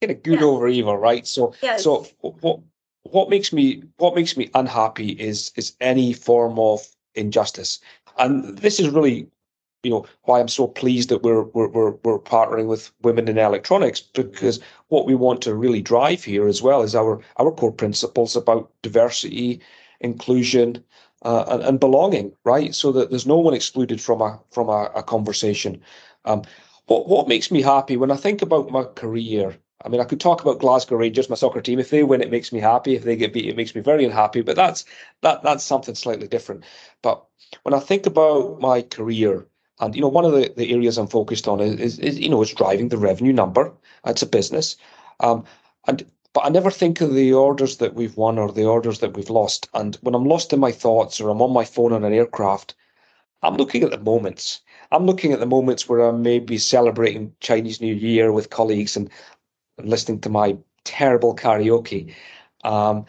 kind 0.00 0.10
of 0.10 0.22
good 0.22 0.42
over 0.42 0.68
evil, 0.68 0.96
right? 0.98 1.26
So 1.26 1.54
yes. 1.62 1.82
so 1.84 2.06
what 2.20 2.60
what 3.04 3.30
makes 3.30 3.52
me 3.52 3.82
what 3.96 4.14
makes 4.14 4.36
me 4.36 4.50
unhappy 4.54 5.10
is 5.12 5.52
is 5.56 5.74
any 5.80 6.12
form 6.12 6.58
of 6.58 6.86
injustice, 7.14 7.80
and 8.18 8.58
this 8.58 8.78
is 8.78 8.90
really 8.90 9.28
you 9.82 9.90
know 9.90 10.04
why 10.24 10.40
I'm 10.40 10.48
so 10.48 10.66
pleased 10.66 11.08
that 11.08 11.22
we're 11.22 11.44
we're 11.54 11.68
we're, 11.68 11.94
we're 12.04 12.18
partnering 12.18 12.66
with 12.66 12.92
women 13.02 13.28
in 13.28 13.38
electronics 13.38 14.00
because 14.00 14.60
what 14.88 15.06
we 15.06 15.14
want 15.14 15.40
to 15.42 15.54
really 15.54 15.80
drive 15.80 16.22
here 16.22 16.46
as 16.46 16.60
well 16.60 16.82
is 16.82 16.94
our 16.94 17.20
our 17.38 17.50
core 17.50 17.72
principles 17.72 18.36
about 18.36 18.70
diversity, 18.82 19.60
inclusion, 20.00 20.84
uh, 21.22 21.44
and, 21.48 21.62
and, 21.62 21.80
belonging, 21.80 22.32
right? 22.44 22.74
So 22.74 22.92
that 22.92 23.10
there's 23.10 23.26
no 23.26 23.38
one 23.38 23.54
excluded 23.54 24.00
from 24.00 24.20
a 24.20 24.38
from 24.50 24.68
a, 24.68 24.90
a 24.94 25.02
conversation. 25.02 25.80
Um, 26.24 26.42
what 26.92 27.08
what 27.08 27.28
makes 27.28 27.50
me 27.50 27.62
happy 27.62 27.96
when 27.96 28.10
I 28.10 28.16
think 28.16 28.42
about 28.42 28.70
my 28.70 28.84
career? 28.84 29.56
I 29.84 29.88
mean, 29.88 30.00
I 30.00 30.04
could 30.04 30.20
talk 30.20 30.42
about 30.42 30.60
Glasgow 30.60 30.96
Rangers, 30.96 31.30
my 31.30 31.36
soccer 31.36 31.60
team. 31.60 31.78
If 31.78 31.90
they 31.90 32.02
win, 32.04 32.20
it 32.20 32.30
makes 32.30 32.52
me 32.52 32.60
happy. 32.60 32.94
If 32.94 33.02
they 33.02 33.16
get 33.16 33.32
beat, 33.32 33.48
it 33.48 33.56
makes 33.56 33.74
me 33.74 33.80
very 33.80 34.04
unhappy. 34.04 34.42
But 34.42 34.56
that's 34.56 34.84
that 35.22 35.42
that's 35.42 35.64
something 35.64 35.94
slightly 35.94 36.28
different. 36.28 36.64
But 37.00 37.24
when 37.62 37.74
I 37.74 37.80
think 37.80 38.06
about 38.06 38.60
my 38.60 38.82
career, 38.82 39.46
and 39.80 39.96
you 39.96 40.02
know, 40.02 40.08
one 40.08 40.26
of 40.26 40.32
the, 40.32 40.52
the 40.56 40.72
areas 40.72 40.98
I'm 40.98 41.08
focused 41.08 41.48
on 41.48 41.60
is, 41.60 41.80
is, 41.80 41.98
is 41.98 42.18
you 42.20 42.28
know, 42.28 42.42
is 42.42 42.52
driving 42.52 42.90
the 42.90 42.98
revenue 42.98 43.32
number. 43.32 43.72
It's 44.04 44.22
a 44.22 44.26
business, 44.26 44.76
um, 45.20 45.44
and 45.88 46.04
but 46.34 46.44
I 46.44 46.50
never 46.50 46.70
think 46.70 47.00
of 47.00 47.14
the 47.14 47.32
orders 47.32 47.78
that 47.78 47.94
we've 47.94 48.16
won 48.16 48.38
or 48.38 48.52
the 48.52 48.66
orders 48.66 48.98
that 49.00 49.16
we've 49.16 49.30
lost. 49.30 49.68
And 49.74 49.96
when 50.02 50.14
I'm 50.14 50.24
lost 50.24 50.52
in 50.52 50.60
my 50.60 50.72
thoughts 50.72 51.20
or 51.20 51.30
I'm 51.30 51.42
on 51.42 51.52
my 51.52 51.64
phone 51.64 51.92
on 51.92 52.04
an 52.04 52.12
aircraft, 52.12 52.74
I'm 53.42 53.56
looking 53.56 53.82
at 53.82 53.90
the 53.90 53.98
moments. 53.98 54.60
I'm 54.92 55.06
looking 55.06 55.32
at 55.32 55.40
the 55.40 55.46
moments 55.46 55.88
where 55.88 56.06
I 56.06 56.12
may 56.12 56.38
be 56.38 56.58
celebrating 56.58 57.34
Chinese 57.40 57.80
New 57.80 57.94
Year 57.94 58.30
with 58.30 58.50
colleagues 58.50 58.94
and, 58.94 59.08
and 59.78 59.88
listening 59.88 60.20
to 60.20 60.28
my 60.28 60.58
terrible 60.84 61.34
karaoke, 61.34 62.14
um, 62.62 63.06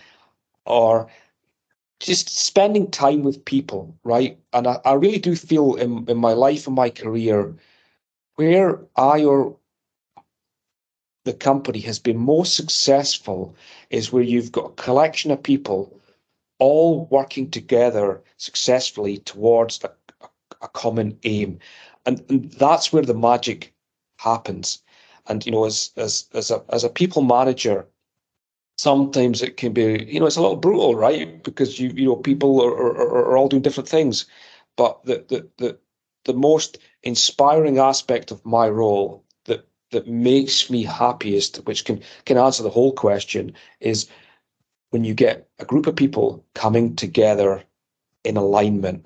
or 0.65 1.09
just 1.99 2.29
spending 2.29 2.89
time 2.89 3.21
with 3.23 3.43
people, 3.43 3.95
right? 4.03 4.39
And 4.53 4.65
I, 4.65 4.79
I 4.85 4.93
really 4.93 5.19
do 5.19 5.35
feel 5.35 5.75
in, 5.75 6.09
in 6.09 6.17
my 6.17 6.31
life 6.33 6.67
and 6.67 6.75
my 6.75 6.89
career 6.89 7.53
where 8.35 8.79
I 8.95 9.25
or 9.25 9.57
the 11.25 11.33
company 11.33 11.79
has 11.81 11.99
been 11.99 12.17
most 12.17 12.55
successful 12.55 13.55
is 13.89 14.11
where 14.11 14.23
you've 14.23 14.51
got 14.51 14.71
a 14.71 14.81
collection 14.81 15.31
of 15.31 15.43
people 15.43 15.99
all 16.59 17.05
working 17.05 17.49
together 17.51 18.21
successfully 18.37 19.17
towards 19.17 19.83
a, 19.83 19.91
a, 20.63 20.67
common 20.69 21.17
aim. 21.23 21.59
And, 22.05 22.23
and 22.29 22.51
that's 22.51 22.91
where 22.91 23.03
the 23.03 23.13
magic 23.13 23.73
happens. 24.17 24.81
And 25.27 25.45
you 25.45 25.51
know, 25.51 25.65
as 25.65 25.91
as 25.95 26.27
as 26.33 26.51
a 26.51 26.63
as 26.69 26.83
a 26.83 26.89
people 26.89 27.21
manager, 27.21 27.87
sometimes 28.77 29.41
it 29.41 29.57
can 29.57 29.73
be 29.73 30.05
you 30.09 30.19
know 30.19 30.25
it's 30.25 30.35
a 30.35 30.41
little 30.41 30.57
brutal, 30.57 30.95
right? 30.95 31.41
Because 31.43 31.79
you 31.79 31.89
you 31.95 32.05
know 32.05 32.15
people 32.15 32.61
are 32.61 32.73
are, 32.73 33.31
are 33.31 33.37
all 33.37 33.47
doing 33.47 33.61
different 33.61 33.89
things, 33.89 34.25
but 34.75 35.03
the 35.05 35.23
the 35.29 35.49
the 35.57 35.77
the 36.25 36.33
most 36.33 36.77
inspiring 37.03 37.77
aspect 37.77 38.31
of 38.31 38.45
my 38.45 38.67
role 38.67 39.23
that 39.45 39.67
that 39.91 40.07
makes 40.07 40.69
me 40.69 40.83
happiest, 40.83 41.57
which 41.65 41.85
can 41.85 42.01
can 42.25 42.37
answer 42.37 42.63
the 42.63 42.69
whole 42.69 42.91
question, 42.93 43.53
is 43.79 44.07
when 44.89 45.03
you 45.03 45.13
get 45.13 45.47
a 45.59 45.65
group 45.65 45.87
of 45.87 45.95
people 45.95 46.45
coming 46.53 46.95
together 46.95 47.63
in 48.23 48.37
alignment, 48.37 49.05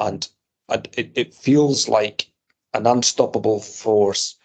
and, 0.00 0.28
it, 0.96 1.12
it 1.14 1.34
feels 1.34 1.88
like 1.88 2.30
an 2.74 2.86
unstoppable 2.86 3.60
force. 3.60 4.36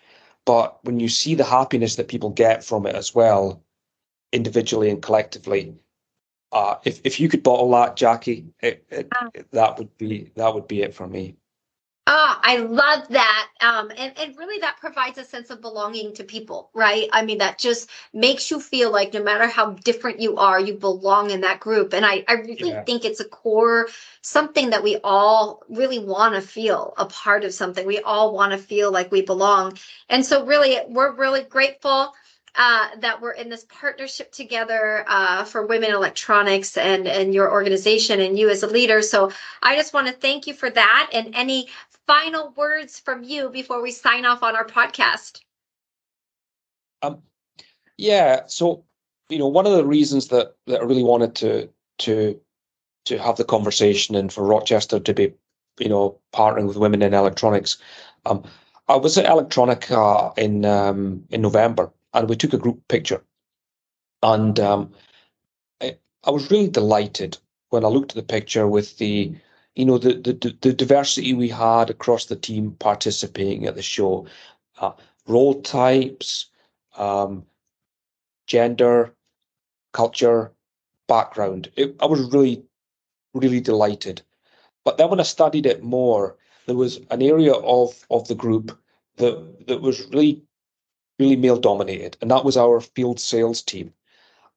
But 0.46 0.84
when 0.84 1.00
you 1.00 1.10
see 1.10 1.36
the 1.36 1.44
happiness 1.44 1.96
that 1.96 2.08
people 2.08 2.30
get 2.30 2.64
from 2.64 2.86
it 2.86 2.96
as 2.96 3.16
well, 3.16 3.64
individually 4.32 4.90
and 4.90 5.02
collectively, 5.02 5.76
uh, 6.52 6.76
if 6.84 7.02
if 7.04 7.20
you 7.20 7.30
could 7.30 7.44
bottle 7.44 7.72
that, 7.72 7.96
Jackie, 7.96 8.46
it, 8.62 8.86
it, 8.90 9.12
that 9.52 9.78
would 9.78 9.98
be 9.98 10.32
that 10.36 10.54
would 10.54 10.68
be 10.68 10.82
it 10.82 10.94
for 10.94 11.08
me. 11.08 11.36
Ah, 12.08 12.40
I 12.44 12.58
love 12.58 13.08
that. 13.10 13.50
Um, 13.62 13.92
and, 13.98 14.14
and 14.20 14.38
really 14.38 14.60
that 14.60 14.78
provides 14.80 15.18
a 15.18 15.24
sense 15.24 15.50
of 15.50 15.60
belonging 15.60 16.14
to 16.14 16.24
people, 16.24 16.70
right? 16.76 17.10
I 17.12 17.26
mean, 17.26 17.40
that 17.40 17.58
just 17.58 17.90
makes 18.14 18.52
you 18.52 18.60
feel 18.60 18.92
like 18.92 19.12
no 19.14 19.24
matter 19.24 19.48
how 19.48 19.72
different 19.72 20.20
you 20.20 20.38
are, 20.38 20.60
you 20.60 20.76
belong 20.76 21.32
in 21.32 21.42
that 21.42 21.60
group. 21.60 21.94
And 21.94 22.06
I, 22.06 22.24
I 22.28 22.34
really 22.34 22.70
yeah. 22.70 22.84
think 22.84 23.06
it's 23.06 23.22
a 23.22 23.26
core 23.26 23.88
something 24.22 24.70
that 24.70 24.84
we 24.84 24.98
all 25.04 25.64
really 25.68 25.98
want 25.98 26.36
to 26.36 26.42
feel 26.42 26.94
a 26.98 27.08
part 27.08 27.44
of 27.44 27.54
something. 27.56 27.88
We 27.88 28.00
all 28.02 28.36
want 28.36 28.52
to 28.52 28.60
feel 28.60 28.92
like 28.92 29.12
we 29.12 29.24
belong. 29.24 29.78
And 30.08 30.24
so 30.24 30.46
really 30.46 30.78
we're 30.88 31.14
really 31.14 31.42
grateful 31.42 32.14
uh, 32.56 32.88
that 33.00 33.22
we're 33.22 33.32
in 33.32 33.50
this 33.50 33.66
partnership 33.68 34.32
together 34.32 35.04
uh, 35.08 35.44
for 35.44 35.66
women 35.66 35.92
electronics 35.92 36.78
and 36.78 37.08
and 37.08 37.34
your 37.34 37.52
organization 37.52 38.22
and 38.22 38.40
you 38.40 38.50
as 38.50 38.64
a 38.64 38.68
leader. 38.68 39.02
So 39.02 39.32
I 39.62 39.76
just 39.76 39.94
want 39.94 40.08
to 40.08 40.14
thank 40.14 40.48
you 40.48 40.54
for 40.54 40.70
that. 40.70 41.10
And 41.14 41.36
any 41.36 41.68
final 42.08 42.54
words 42.56 43.00
from 43.00 43.24
you 43.24 43.50
before 43.50 43.82
we 43.82 43.92
sign 43.92 44.26
off 44.26 44.44
on 44.44 44.56
our 44.56 44.66
podcast? 44.66 45.42
Um, 47.02 47.22
yeah. 47.98 48.44
So, 48.48 48.84
you 49.30 49.38
know, 49.38 49.48
one 49.48 49.66
of 49.66 49.74
the 49.74 49.86
reasons 49.86 50.28
that, 50.30 50.56
that 50.68 50.82
I 50.82 50.84
really 50.84 51.04
wanted 51.04 51.36
to 51.36 51.70
to 52.00 52.40
to 53.06 53.18
have 53.20 53.38
the 53.38 53.44
conversation 53.44 54.16
and 54.16 54.34
for 54.34 54.44
Rochester 54.44 55.00
to 55.00 55.14
be, 55.14 55.34
you 55.80 55.90
know, 55.90 56.20
partnering 56.34 56.68
with 56.68 56.78
women 56.78 57.02
in 57.02 57.14
electronics. 57.14 57.78
Um, 58.26 58.44
I 58.88 58.96
was 58.96 59.18
at 59.18 59.26
Electronica 59.26 60.38
in 60.38 60.66
um, 60.66 61.24
in 61.30 61.42
November, 61.42 61.92
and 62.14 62.30
we 62.30 62.36
took 62.36 62.54
a 62.54 62.58
group 62.58 62.88
picture, 62.88 63.24
and 64.22 64.60
um, 64.60 64.92
I, 65.82 65.98
I 66.24 66.32
was 66.32 66.52
really 66.52 66.68
delighted 66.68 67.38
when 67.70 67.84
I 67.84 67.88
looked 67.88 68.12
at 68.12 68.16
the 68.16 68.24
picture 68.24 68.68
with 68.68 68.98
the 68.98 69.36
you 69.76 69.86
know 69.86 69.98
the, 69.98 70.14
the 70.14 70.58
the 70.62 70.74
diversity 70.74 71.34
we 71.34 71.50
had 71.50 71.90
across 71.90 72.26
the 72.26 72.36
team 72.36 72.72
participating 72.80 73.66
at 73.66 73.76
the 73.76 73.82
show, 73.82 74.26
uh, 74.80 74.92
role 75.28 75.62
types, 75.62 76.48
um, 76.98 77.46
gender, 78.48 79.14
culture, 79.92 80.52
background. 81.08 81.72
It, 81.76 81.96
I 82.02 82.06
was 82.06 82.22
really, 82.34 82.64
really 83.34 83.62
delighted. 83.62 84.22
But 84.84 84.98
then 84.98 85.10
when 85.10 85.20
I 85.20 85.24
studied 85.24 85.66
it 85.66 85.84
more, 85.84 86.38
there 86.68 86.76
was 86.76 87.00
an 87.12 87.22
area 87.22 87.54
of 87.54 88.06
of 88.10 88.28
the 88.28 88.36
group 88.36 88.78
that 89.18 89.68
that 89.68 89.82
was 89.82 90.06
really, 90.08 90.42
really 91.20 91.36
male 91.36 91.60
dominated, 91.60 92.18
and 92.22 92.32
that 92.32 92.46
was 92.46 92.56
our 92.56 92.80
field 92.80 93.20
sales 93.20 93.62
team. 93.62 93.94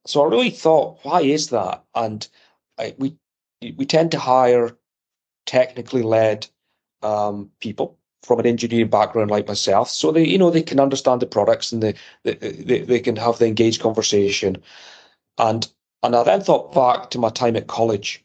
So 0.07 0.23
I 0.25 0.29
really 0.29 0.51
thought, 0.51 0.99
why 1.03 1.23
is 1.23 1.51
that? 1.51 1.83
And 1.95 2.27
I, 2.79 2.95
we 2.99 3.17
we 3.77 3.85
tend 3.85 4.13
to 4.13 4.19
hire 4.19 4.77
technically 5.49 6.03
led 6.03 6.47
um, 7.03 7.51
people 7.61 7.99
from 8.23 8.39
an 8.41 8.47
engineering 8.47 8.89
background 8.91 9.31
like 9.31 9.49
myself, 9.49 9.89
so 9.89 10.13
they 10.13 10.25
you 10.25 10.39
know 10.39 10.51
they 10.51 10.63
can 10.63 10.79
understand 10.79 11.23
the 11.23 11.27
products 11.27 11.73
and 11.73 11.83
they 11.83 11.95
they, 12.23 12.35
they, 12.35 12.81
they 12.83 13.01
can 13.01 13.17
have 13.17 13.39
the 13.39 13.47
engaged 13.47 13.81
conversation, 13.81 14.63
and 15.39 15.67
and 16.03 16.15
I 16.15 16.23
then 16.23 16.43
thought 16.43 16.75
back 16.75 17.11
to 17.11 17.19
my 17.19 17.31
time 17.31 17.57
at 17.57 17.67
college 17.67 18.25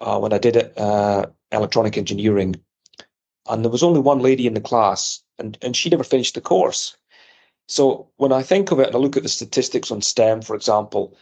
uh, 0.00 0.18
when 0.18 0.32
I 0.32 0.38
did 0.38 0.56
uh, 0.76 1.26
electronic 1.52 1.96
engineering, 1.96 2.56
and 3.48 3.64
there 3.64 3.72
was 3.72 3.82
only 3.84 4.00
one 4.00 4.18
lady 4.18 4.46
in 4.46 4.54
the 4.54 4.60
class, 4.60 5.22
and 5.38 5.56
and 5.62 5.76
she 5.76 5.88
never 5.88 6.04
finished 6.04 6.34
the 6.34 6.40
course. 6.40 6.96
So 7.68 8.08
when 8.16 8.32
I 8.32 8.42
think 8.42 8.70
of 8.70 8.80
it 8.80 8.88
and 8.88 8.96
I 8.96 8.98
look 8.98 9.16
at 9.16 9.22
the 9.22 9.28
statistics 9.28 9.90
on 9.90 10.00
STEM, 10.00 10.42
for 10.42 10.54
example, 10.54 11.16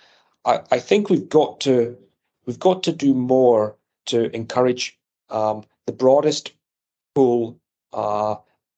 I, 0.44 0.61
I 0.70 0.78
think 0.78 1.11
we've 1.11 1.28
got 1.28 1.61
to 1.61 1.96
we've 2.46 2.59
got 2.59 2.83
to 2.85 2.92
do 2.92 3.14
more 3.14 3.76
to 4.07 4.35
encourage 4.37 4.98
um, 5.35 5.64
the 5.87 5.92
broadest 5.92 6.53
pool 7.14 7.59
uh, 7.92 8.37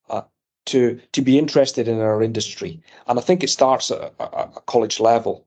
uh, 0.09 0.23
to 0.65 0.99
to 1.13 1.23
be 1.23 1.39
interested 1.39 1.87
in 1.87 2.01
our 2.01 2.23
industry. 2.23 2.81
And 3.07 3.19
I 3.19 3.23
think 3.23 3.45
it 3.45 3.51
starts 3.51 3.91
at 3.91 4.15
a, 4.19 4.25
a 4.25 4.63
college 4.67 4.99
level. 4.99 5.47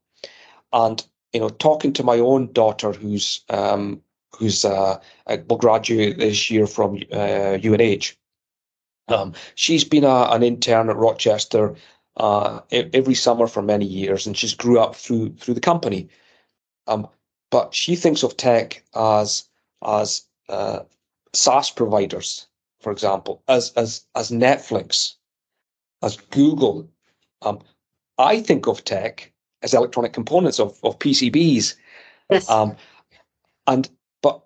And 0.71 1.03
you 1.33 1.39
know, 1.39 1.49
talking 1.49 1.93
to 1.93 2.03
my 2.03 2.19
own 2.19 2.53
daughter, 2.53 2.91
who's 2.93 3.43
um, 3.49 4.01
who's 4.37 4.63
uh, 4.63 4.99
will 5.47 5.57
graduate 5.57 6.17
this 6.19 6.49
year 6.49 6.67
from 6.67 7.01
UNH. 7.11 8.15
Uh, 9.09 9.21
um, 9.21 9.33
she's 9.55 9.83
been 9.83 10.03
a, 10.03 10.27
an 10.29 10.43
intern 10.43 10.89
at 10.89 10.95
Rochester 10.95 11.75
uh, 12.17 12.59
every 12.71 13.15
summer 13.15 13.47
for 13.47 13.63
many 13.63 13.85
years, 13.85 14.27
and 14.27 14.37
she's 14.37 14.53
grew 14.53 14.79
up 14.79 14.95
through 14.95 15.33
through 15.35 15.55
the 15.55 15.59
company. 15.71 16.07
Um, 16.85 17.07
but 17.49 17.73
she 17.73 17.95
thinks 17.95 18.21
of 18.21 18.37
tech 18.37 18.83
as 18.93 19.49
as 19.83 20.27
uh, 20.49 20.79
SaaS 21.33 21.69
providers, 21.69 22.47
for 22.81 22.91
example, 22.91 23.43
as 23.47 23.71
as 23.73 24.05
as 24.15 24.31
Netflix, 24.31 25.15
as 26.01 26.17
Google. 26.17 26.89
Um, 27.41 27.59
I 28.17 28.41
think 28.41 28.67
of 28.67 28.83
tech 28.83 29.31
as 29.61 29.73
electronic 29.73 30.13
components 30.13 30.59
of, 30.59 30.77
of 30.83 30.99
PCBs. 30.99 31.75
Yes. 32.29 32.49
Um, 32.49 32.75
and 33.67 33.89
but 34.21 34.43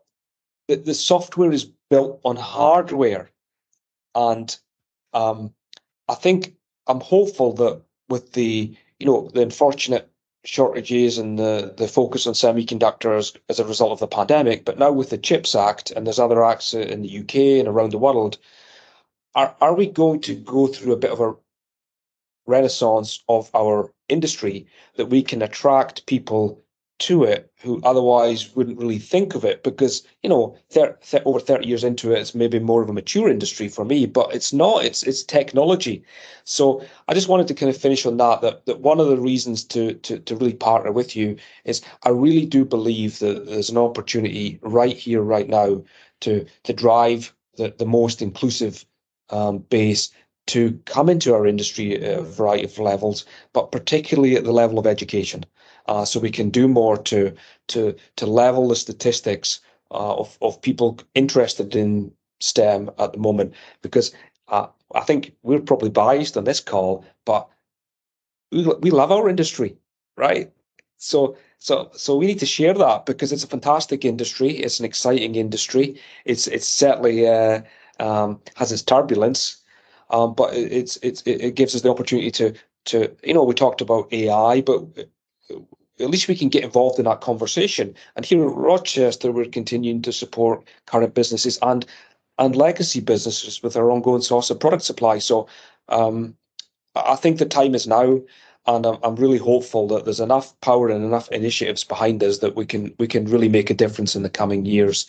the, 0.68 0.76
the 0.76 0.94
software 0.94 1.52
is 1.52 1.66
built 1.90 2.20
on 2.24 2.36
hardware. 2.36 3.30
And 4.16 4.56
um, 5.14 5.54
I 6.08 6.16
think 6.16 6.56
I'm 6.88 7.02
hopeful 7.02 7.54
that 7.54 7.82
with 8.10 8.34
the 8.34 8.76
you 9.00 9.06
know 9.06 9.30
the 9.34 9.42
unfortunate 9.42 10.10
shortages 10.46 11.18
and 11.18 11.40
the, 11.40 11.74
the 11.78 11.88
focus 11.88 12.28
on 12.28 12.34
semiconductors 12.34 13.36
as 13.50 13.60
a 13.60 13.66
result 13.66 13.92
of 13.92 14.00
the 14.00 14.08
pandemic. 14.08 14.66
But 14.66 14.78
now 14.78 14.92
with 14.92 15.10
the 15.10 15.18
CHIPS 15.18 15.56
Act 15.56 15.92
and 15.92 16.06
there's 16.06 16.20
other 16.20 16.44
acts 16.44 16.74
in 16.74 17.02
the 17.02 17.20
UK 17.20 17.60
and 17.60 17.68
around 17.68 17.92
the 17.92 17.98
world, 17.98 18.38
are, 19.36 19.56
are 19.62 19.74
we 19.74 19.88
going 19.88 20.22
to 20.22 20.36
go 20.36 20.68
through 20.68 20.94
a 20.94 20.98
bit 20.98 21.12
of 21.12 21.20
a 21.22 21.36
renaissance 22.46 23.24
of 23.30 23.50
our 23.56 23.94
industry 24.10 24.68
that 24.96 25.06
we 25.06 25.24
can 25.24 25.42
attract 25.42 26.06
people 26.06 26.63
to 27.04 27.26
it 27.26 27.52
who 27.60 27.82
otherwise 27.84 28.56
wouldn't 28.56 28.80
really 28.80 28.98
think 28.98 29.36
of 29.36 29.44
it 29.44 29.62
because 29.62 30.04
you 30.22 30.30
know 30.30 30.56
30, 30.70 30.94
30, 31.02 31.26
over 31.26 31.40
30 31.40 31.68
years 31.68 31.84
into 31.84 32.14
it 32.14 32.20
it's 32.20 32.34
maybe 32.34 32.60
more 32.60 32.82
of 32.82 32.90
a 32.90 32.94
mature 32.94 33.28
industry 33.28 33.68
for 33.68 33.84
me 33.84 34.06
but 34.06 34.34
it's 34.34 34.54
not 34.54 34.86
it's 34.86 35.04
it's 35.04 35.22
technology 35.22 36.02
so 36.46 36.82
i 37.10 37.14
just 37.14 37.28
wanted 37.28 37.46
to 37.46 37.54
kind 37.54 37.70
of 37.70 37.76
finish 37.76 38.06
on 38.06 38.16
that 38.16 38.40
that, 38.40 38.66
that 38.68 38.80
one 38.80 39.02
of 39.02 39.08
the 39.08 39.18
reasons 39.18 39.66
to, 39.66 39.96
to 39.96 40.18
to 40.20 40.38
really 40.38 40.54
partner 40.54 40.94
with 40.94 41.14
you 41.14 41.36
is 41.66 41.82
i 42.04 42.10
really 42.10 42.46
do 42.46 42.64
believe 42.64 43.20
that 43.20 43.48
there's 43.48 43.70
an 43.70 43.78
opportunity 43.78 44.58
right 44.62 44.96
here 44.96 45.22
right 45.22 45.50
now 45.50 45.84
to 46.22 46.46
to 46.64 46.72
drive 46.72 47.34
the, 47.58 47.76
the 47.78 47.86
most 47.86 48.22
inclusive 48.22 48.86
um, 49.30 49.58
base 49.58 50.10
to 50.46 50.80
come 50.86 51.10
into 51.10 51.34
our 51.34 51.46
industry 51.46 51.96
at 51.96 52.20
a 52.20 52.22
variety 52.22 52.66
of 52.66 52.78
levels, 52.78 53.26
but 53.54 53.72
particularly 53.72 54.36
at 54.36 54.44
the 54.44 54.52
level 54.52 54.78
of 54.78 54.86
education. 54.86 55.46
Uh, 55.88 56.06
so 56.06 56.20
we 56.20 56.32
can 56.32 56.50
do 56.50 56.68
more 56.68 56.98
to 56.98 57.34
to 57.68 57.96
to 58.16 58.26
level 58.26 58.68
the 58.68 58.76
statistics 58.76 59.60
uh, 59.92 60.16
of 60.16 60.38
of 60.42 60.62
people 60.62 60.98
interested 61.16 61.76
in 61.76 62.12
STEM 62.40 62.90
at 63.00 63.14
the 63.14 63.20
moment. 63.20 63.54
Because 63.82 64.14
uh, 64.48 64.68
I 64.96 65.02
think 65.02 65.34
we're 65.44 65.60
probably 65.60 65.90
biased 65.90 66.38
on 66.38 66.44
this 66.46 66.60
call, 66.60 67.06
but 67.26 67.48
we 68.52 68.66
we 68.82 68.92
love 68.92 69.12
our 69.12 69.30
industry, 69.30 69.76
right? 70.18 70.52
So 70.98 71.36
so 71.60 71.90
so 71.94 72.16
we 72.16 72.28
need 72.28 72.40
to 72.40 72.46
share 72.46 72.74
that 72.74 73.06
because 73.06 73.32
it's 73.32 73.44
a 73.44 73.48
fantastic 73.48 74.06
industry. 74.06 74.52
It's 74.52 74.80
an 74.80 74.86
exciting 74.86 75.36
industry. 75.36 76.00
It's 76.26 76.48
it's 76.48 76.68
certainly 76.68 77.28
uh, 77.28 77.62
um, 78.00 78.42
has 78.56 78.72
its 78.72 78.84
turbulence, 78.84 79.58
um, 80.10 80.34
but 80.34 80.54
it's 80.54 80.98
it's 81.02 81.22
it 81.26 81.56
gives 81.56 81.76
us 81.76 81.82
the 81.82 81.90
opportunity 81.90 82.32
to 82.32 82.54
to 82.86 83.16
you 83.24 83.34
know 83.34 83.44
we 83.44 83.54
talked 83.54 83.82
about 83.82 84.12
AI, 84.14 84.62
but 84.62 84.84
at 86.00 86.10
least 86.10 86.28
we 86.28 86.36
can 86.36 86.50
get 86.50 86.64
involved 86.64 87.00
in 87.00 87.06
that 87.06 87.22
conversation. 87.22 87.94
And 88.16 88.26
here 88.26 88.44
at 88.48 88.56
Rochester, 88.56 89.32
we're 89.32 89.46
continuing 89.46 90.02
to 90.04 90.12
support 90.12 90.68
current 90.86 91.14
businesses 91.14 91.60
and 91.62 91.86
and 92.40 92.56
legacy 92.56 93.00
businesses 93.00 93.62
with 93.62 93.78
our 93.78 93.92
ongoing 93.92 94.24
source 94.24 94.50
of 94.50 94.60
product 94.60 94.84
supply. 94.84 95.20
So 95.20 95.48
um, 95.90 96.36
I 96.96 97.16
think 97.16 97.38
the 97.38 97.46
time 97.46 97.76
is 97.76 97.86
now, 97.86 98.22
and 98.66 98.86
I'm, 98.88 98.98
I'm 99.04 99.16
really 99.16 99.38
hopeful 99.38 99.88
that 99.90 100.06
there's 100.06 100.20
enough 100.20 100.60
power 100.62 100.90
and 100.90 101.06
enough 101.06 101.30
initiatives 101.30 101.84
behind 101.84 102.24
us 102.24 102.40
that 102.40 102.56
we 102.56 102.66
can 102.66 102.94
we 102.98 103.08
can 103.08 103.26
really 103.26 103.50
make 103.50 103.70
a 103.70 103.76
difference 103.76 104.16
in 104.16 104.24
the 104.24 104.30
coming 104.30 104.66
years. 104.66 105.08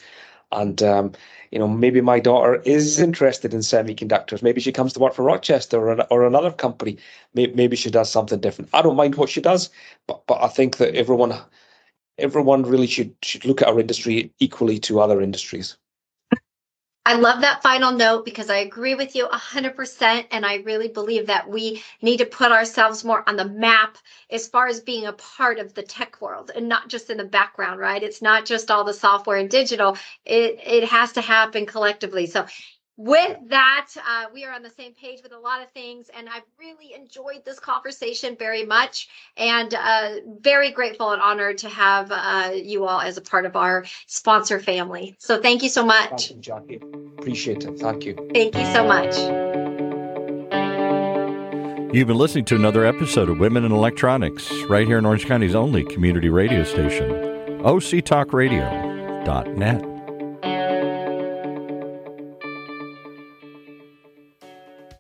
And 0.52 0.82
um, 0.82 1.12
you 1.50 1.58
know, 1.58 1.68
maybe 1.68 2.00
my 2.00 2.20
daughter 2.20 2.56
is 2.64 3.00
interested 3.00 3.54
in 3.54 3.60
semiconductors. 3.60 4.42
Maybe 4.42 4.60
she 4.60 4.72
comes 4.72 4.92
to 4.94 5.00
work 5.00 5.14
for 5.14 5.22
Rochester 5.24 5.78
or, 5.90 6.02
or 6.12 6.26
another 6.26 6.52
company. 6.52 6.98
Maybe 7.34 7.76
she 7.76 7.90
does 7.90 8.10
something 8.10 8.40
different. 8.40 8.70
I 8.72 8.82
don't 8.82 8.96
mind 8.96 9.16
what 9.16 9.30
she 9.30 9.40
does, 9.40 9.70
but 10.06 10.26
but 10.26 10.42
I 10.42 10.48
think 10.48 10.78
that 10.78 10.94
everyone 10.94 11.34
everyone 12.18 12.62
really 12.64 12.86
should 12.86 13.14
should 13.22 13.44
look 13.44 13.62
at 13.62 13.68
our 13.68 13.80
industry 13.80 14.32
equally 14.40 14.78
to 14.80 15.00
other 15.00 15.20
industries. 15.20 15.76
I 17.06 17.16
love 17.16 17.40
that 17.42 17.62
final 17.62 17.92
note 17.92 18.24
because 18.24 18.48
I 18.48 18.58
agree 18.58 18.94
with 18.94 19.14
you 19.16 19.26
100%. 19.26 20.26
And 20.30 20.46
I 20.46 20.56
really 20.56 20.88
believe 20.88 21.26
that 21.26 21.48
we 21.48 21.82
need 22.00 22.18
to 22.18 22.26
put 22.26 22.52
ourselves 22.52 23.04
more 23.04 23.28
on 23.28 23.36
the 23.36 23.44
map 23.44 23.98
as 24.30 24.46
far 24.48 24.68
as 24.68 24.80
being 24.80 25.06
a 25.06 25.12
part 25.12 25.58
of 25.58 25.74
the 25.74 25.82
tech 25.82 26.20
world 26.22 26.50
and 26.54 26.68
not 26.68 26.88
just 26.88 27.10
in 27.10 27.18
the 27.18 27.24
background, 27.24 27.80
right? 27.80 28.02
It's 28.02 28.22
not 28.22 28.46
just 28.46 28.70
all 28.70 28.84
the 28.84 28.94
software 28.94 29.36
and 29.36 29.50
digital, 29.50 29.98
it, 30.24 30.58
it 30.64 30.84
has 30.84 31.12
to 31.12 31.20
happen 31.20 31.66
collectively. 31.66 32.26
So 32.26 32.46
with 32.96 33.36
that, 33.48 33.88
uh, 33.96 34.26
we 34.32 34.44
are 34.44 34.52
on 34.52 34.62
the 34.62 34.70
same 34.70 34.94
page 34.94 35.20
with 35.22 35.32
a 35.32 35.38
lot 35.38 35.62
of 35.62 35.70
things, 35.72 36.10
and 36.16 36.28
I've 36.28 36.44
really 36.58 36.94
enjoyed 36.94 37.44
this 37.44 37.58
conversation 37.58 38.36
very 38.38 38.64
much, 38.64 39.08
and 39.36 39.74
uh, 39.74 40.10
very 40.40 40.70
grateful 40.70 41.10
and 41.10 41.20
honored 41.20 41.58
to 41.58 41.68
have 41.68 42.12
uh, 42.12 42.52
you 42.54 42.86
all 42.86 43.00
as 43.00 43.16
a 43.16 43.22
part 43.22 43.46
of 43.46 43.56
our 43.56 43.84
sponsor 44.06 44.60
family. 44.60 45.16
So 45.18 45.42
thank 45.42 45.64
you 45.64 45.68
so 45.68 45.84
much. 45.84 46.28
Thank 46.28 46.30
you, 46.30 46.36
Jackie. 46.36 46.80
Appreciate 47.18 47.64
it. 47.64 47.80
Thank 47.80 48.04
you. 48.04 48.14
Thank 48.32 48.56
you 48.56 48.64
so 48.72 48.86
much. 48.86 49.14
You've 51.94 52.08
been 52.08 52.16
listening 52.16 52.44
to 52.46 52.56
another 52.56 52.84
episode 52.84 53.28
of 53.28 53.38
Women 53.38 53.64
in 53.64 53.70
Electronics, 53.70 54.50
right 54.68 54.84
here 54.86 54.98
in 54.98 55.06
Orange 55.06 55.26
County's 55.26 55.54
only 55.54 55.84
community 55.84 56.28
radio 56.28 56.64
station, 56.64 57.08
octalkradio.net. 57.60 59.93